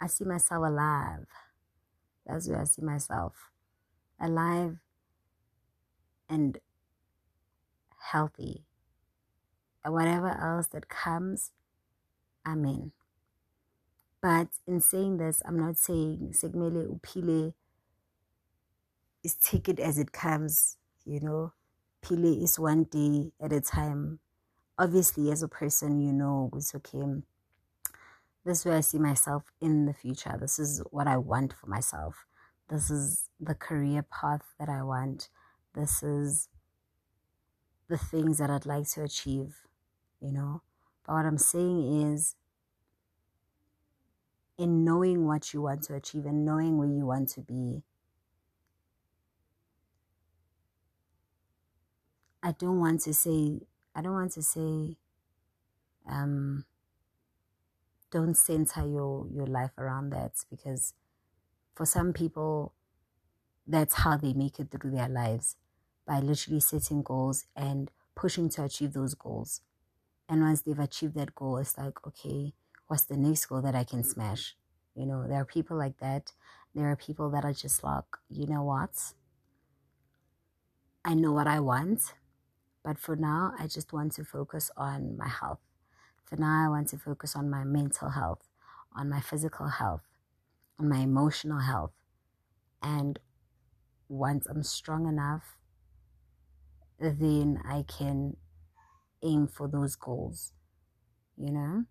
I 0.00 0.06
see 0.06 0.24
myself 0.24 0.64
alive. 0.66 1.26
That's 2.26 2.48
where 2.48 2.60
I 2.60 2.64
see 2.64 2.82
myself. 2.82 3.50
Alive 4.20 4.76
and 6.28 6.58
healthy. 7.98 8.64
And 9.84 9.94
whatever 9.94 10.28
else 10.28 10.68
that 10.68 10.88
comes, 10.88 11.52
I'm 12.44 12.64
in. 12.64 12.92
But 14.20 14.48
in 14.66 14.80
saying 14.80 15.18
this, 15.18 15.42
I'm 15.46 15.58
not 15.58 15.76
saying 15.76 16.34
Sigmele 16.34 16.86
Upile 16.86 17.54
is 19.22 19.34
take 19.34 19.68
it 19.68 19.78
as 19.78 19.98
it 19.98 20.12
comes, 20.12 20.76
you 21.04 21.20
know. 21.20 21.52
Pile 22.02 22.42
is 22.42 22.58
one 22.58 22.84
day 22.84 23.32
at 23.40 23.52
a 23.52 23.60
time. 23.60 24.20
Obviously, 24.78 25.30
as 25.30 25.42
a 25.42 25.48
person, 25.48 26.00
you 26.00 26.12
know, 26.12 26.50
it's 26.54 26.74
okay. 26.74 27.22
This 28.48 28.60
is 28.60 28.64
where 28.64 28.76
I 28.78 28.80
see 28.80 28.98
myself 28.98 29.52
in 29.60 29.84
the 29.84 29.92
future. 29.92 30.34
This 30.40 30.58
is 30.58 30.82
what 30.90 31.06
I 31.06 31.18
want 31.18 31.52
for 31.52 31.66
myself. 31.66 32.24
This 32.70 32.90
is 32.90 33.28
the 33.38 33.54
career 33.54 34.02
path 34.02 34.40
that 34.58 34.70
I 34.70 34.82
want. 34.84 35.28
This 35.74 36.02
is 36.02 36.48
the 37.90 37.98
things 37.98 38.38
that 38.38 38.48
I'd 38.48 38.64
like 38.64 38.88
to 38.92 39.02
achieve, 39.02 39.56
you 40.18 40.32
know. 40.32 40.62
But 41.06 41.16
what 41.16 41.26
I'm 41.26 41.36
saying 41.36 42.10
is, 42.10 42.36
in 44.56 44.82
knowing 44.82 45.26
what 45.26 45.52
you 45.52 45.60
want 45.60 45.82
to 45.82 45.94
achieve 45.96 46.24
and 46.24 46.46
knowing 46.46 46.78
where 46.78 46.88
you 46.88 47.04
want 47.04 47.28
to 47.30 47.42
be, 47.42 47.82
I 52.42 52.52
don't 52.52 52.80
want 52.80 53.02
to 53.02 53.12
say 53.12 53.60
I 53.94 54.00
don't 54.00 54.14
want 54.14 54.32
to 54.32 54.42
say 54.42 54.96
um 56.08 56.64
don't 58.10 58.34
center 58.34 58.86
your 58.86 59.26
your 59.32 59.46
life 59.46 59.72
around 59.78 60.10
that 60.10 60.32
because 60.50 60.94
for 61.74 61.84
some 61.86 62.12
people 62.12 62.74
that's 63.66 63.94
how 63.94 64.16
they 64.16 64.32
make 64.32 64.58
it 64.58 64.70
through 64.70 64.90
their 64.90 65.08
lives 65.08 65.56
by 66.06 66.18
literally 66.20 66.60
setting 66.60 67.02
goals 67.02 67.44
and 67.54 67.90
pushing 68.14 68.48
to 68.48 68.64
achieve 68.64 68.94
those 68.94 69.14
goals. 69.14 69.60
And 70.28 70.42
once 70.42 70.62
they've 70.62 70.78
achieved 70.78 71.14
that 71.14 71.34
goal 71.34 71.58
it's 71.58 71.76
like 71.76 72.06
okay 72.06 72.54
what's 72.86 73.04
the 73.04 73.16
next 73.16 73.46
goal 73.46 73.60
that 73.62 73.74
i 73.74 73.84
can 73.84 74.02
smash? 74.02 74.56
You 74.94 75.06
know 75.06 75.26
there 75.28 75.40
are 75.40 75.44
people 75.44 75.76
like 75.76 75.98
that. 75.98 76.32
There 76.74 76.90
are 76.90 76.96
people 76.96 77.30
that 77.30 77.44
are 77.44 77.52
just 77.52 77.84
like 77.84 78.04
you 78.28 78.46
know 78.46 78.62
what? 78.62 79.12
I 81.04 81.14
know 81.14 81.32
what 81.32 81.46
i 81.46 81.58
want 81.60 82.14
but 82.84 82.98
for 82.98 83.16
now 83.16 83.52
i 83.58 83.66
just 83.66 83.92
want 83.92 84.12
to 84.12 84.24
focus 84.24 84.70
on 84.76 85.16
my 85.16 85.28
health 85.28 85.60
for 86.28 86.36
now 86.36 86.66
i 86.66 86.68
want 86.68 86.88
to 86.88 86.98
focus 86.98 87.34
on 87.36 87.48
my 87.48 87.64
mental 87.64 88.10
health 88.10 88.42
on 88.96 89.08
my 89.08 89.20
physical 89.20 89.68
health 89.68 90.02
on 90.78 90.88
my 90.88 90.98
emotional 90.98 91.60
health 91.60 91.92
and 92.82 93.18
once 94.08 94.46
i'm 94.46 94.62
strong 94.62 95.06
enough 95.06 95.56
then 97.00 97.60
i 97.64 97.84
can 97.86 98.36
aim 99.22 99.46
for 99.46 99.68
those 99.68 99.96
goals. 99.96 100.52
You 101.36 101.52
know, 101.52 101.84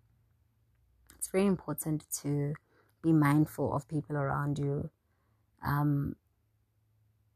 it's 1.16 1.28
very 1.28 1.46
important 1.46 2.04
to 2.22 2.54
be 3.02 3.12
mindful 3.12 3.74
of 3.74 3.88
people 3.88 4.16
around 4.16 4.58
you. 4.58 4.90
Um, 5.64 6.16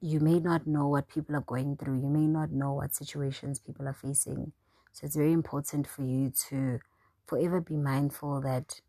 you 0.00 0.20
may 0.20 0.40
not 0.40 0.66
know 0.66 0.88
what 0.88 1.08
people 1.08 1.36
are 1.36 1.40
going 1.42 1.76
through, 1.76 2.00
you 2.00 2.08
may 2.08 2.26
not 2.26 2.50
know 2.50 2.72
what 2.72 2.94
situations 2.94 3.60
people 3.60 3.86
are 3.86 3.94
facing. 3.94 4.52
So 4.92 5.06
it's 5.06 5.16
very 5.16 5.32
important 5.32 5.86
for 5.86 6.02
you 6.02 6.32
to 6.48 6.80
forever 7.26 7.60
be 7.60 7.76
mindful 7.76 8.40
that 8.42 8.82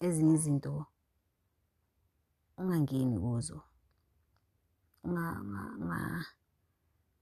ezinye 0.00 0.34
izinto 0.34 0.86
ungangeni 2.58 3.18
kuzo. 3.20 3.62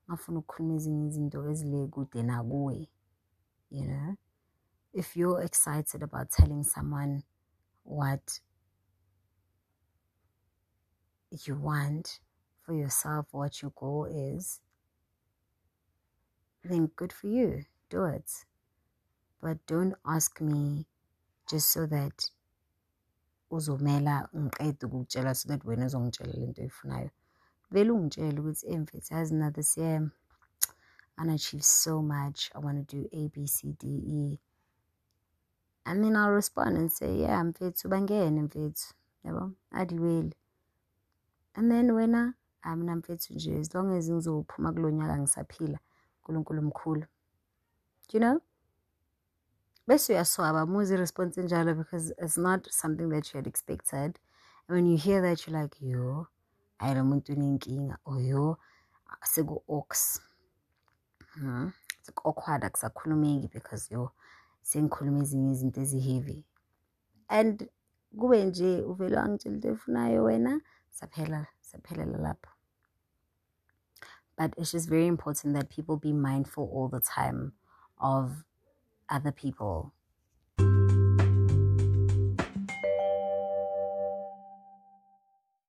Ngafuna 0.09 0.39
ukukhuluma 0.39 0.75
ezinye 0.75 1.07
izinto 1.09 1.51
ezile 1.51 1.87
kude 1.87 2.23
nakuwe 2.23 2.89
you 3.71 3.87
know? 3.87 4.17
If 4.93 5.17
you're 5.17 5.41
excited 5.43 6.03
about 6.03 6.31
telling 6.31 6.63
someone 6.65 7.23
what 7.85 8.41
you 11.47 11.57
want 11.57 12.21
for 12.61 12.75
yourself 12.75 13.27
what 13.33 13.63
your 13.63 13.73
goal 13.75 14.05
is 14.05 14.61
then 16.63 16.87
good 16.95 17.13
for 17.13 17.29
you. 17.29 17.65
Do 17.89 18.05
it 18.05 18.31
but 19.43 19.59
don't 19.67 19.95
ask 20.05 20.41
me 20.41 20.87
just 21.51 21.73
so 21.73 21.87
that 21.87 22.31
uzomela 23.51 24.29
ngiqede 24.37 24.87
ukukutshela 24.87 25.35
so 25.35 25.49
that 25.49 25.65
wena 25.65 25.87
uzongitshela 25.87 26.33
lento 26.33 26.63
oyifunayo. 26.63 27.11
Vele 27.71 27.91
ungitshele 27.91 28.41
ukuthi 28.41 28.67
emfethu 28.67 29.15
yazi 29.15 29.35
na 29.35 29.51
this 29.51 29.77
year 29.79 30.11
unachieve 31.19 31.63
so 31.63 32.03
much. 32.03 32.51
I 32.55 32.59
want 32.59 32.89
to 32.89 32.97
do 32.97 33.09
a 33.13 33.29
b 33.29 33.47
c 33.47 33.73
d 33.73 33.87
e. 33.89 34.39
And 35.85 36.05
then 36.05 36.17
i'll 36.17 36.31
respond 36.31 36.77
and 36.77 36.93
say 36.93 37.19
yeah 37.21 37.45
mfethu 37.45 37.89
bangene 37.89 38.43
mfethu. 38.43 38.95
Yabo? 39.25 39.53
Adiweli 39.71 40.21
and. 40.21 40.35
And 41.55 41.71
then 41.71 41.91
wena 41.91 42.35
hayi 42.61 42.77
mina 42.77 42.97
mfethu 42.97 43.35
nje 43.35 43.59
as 43.59 43.75
long 43.75 43.93
as 43.97 44.11
ngizophuma 44.11 44.73
kulo 44.73 44.91
nyaka 44.91 45.19
ngisaphila 45.19 45.79
unkulunkulu 46.29 46.63
mkhulu. 46.63 47.07
You 48.13 48.21
know 48.21 48.41
bese 49.93 50.13
uyaswaba 50.13 50.67
muzi 50.67 50.97
response 50.97 51.41
enjalo 51.41 51.75
because 51.75 52.15
it's 52.19 52.39
not 52.39 52.67
something 52.71 53.11
that 53.11 53.29
you 53.29 53.39
had 53.39 53.47
expected. 53.47 54.19
And 54.67 54.77
when 54.77 54.87
you 54.87 54.97
hear 54.97 55.21
that 55.21 55.47
you're 55.47 55.61
like 55.61 55.77
yo 55.81 56.27
hayi 56.79 56.95
lo 56.95 57.05
muntu 57.05 57.33
unenkinga 57.33 57.99
oyo 58.07 58.57
seku-ox 59.23 60.21
hmm. 61.35 61.69
seku-awkward 62.03 62.65
akusakhulumeki 62.65 63.49
because 63.53 63.95
yo 63.95 64.13
sengikhuluma 64.63 65.23
ezinye 65.23 65.53
izinto 65.53 65.81
ezi-heavy. 65.81 66.45
And 67.29 67.69
kube 68.19 68.45
nje 68.45 68.83
uvele 68.83 69.17
wangitshela 69.17 69.55
into 69.55 69.69
efunayo 69.69 70.25
wena 70.25 70.61
saphela 70.91 71.47
saphelela 71.61 72.19
lapho. 72.19 72.51
But 74.39 74.55
it's 74.57 74.73
just 74.73 74.89
very 74.89 75.07
important 75.07 75.55
that 75.55 75.69
people 75.69 75.97
be 75.97 76.13
mindful 76.13 76.71
all 76.73 76.89
the 76.89 77.01
time 77.01 77.53
of 77.99 78.45
other 79.13 79.33
people 79.33 79.95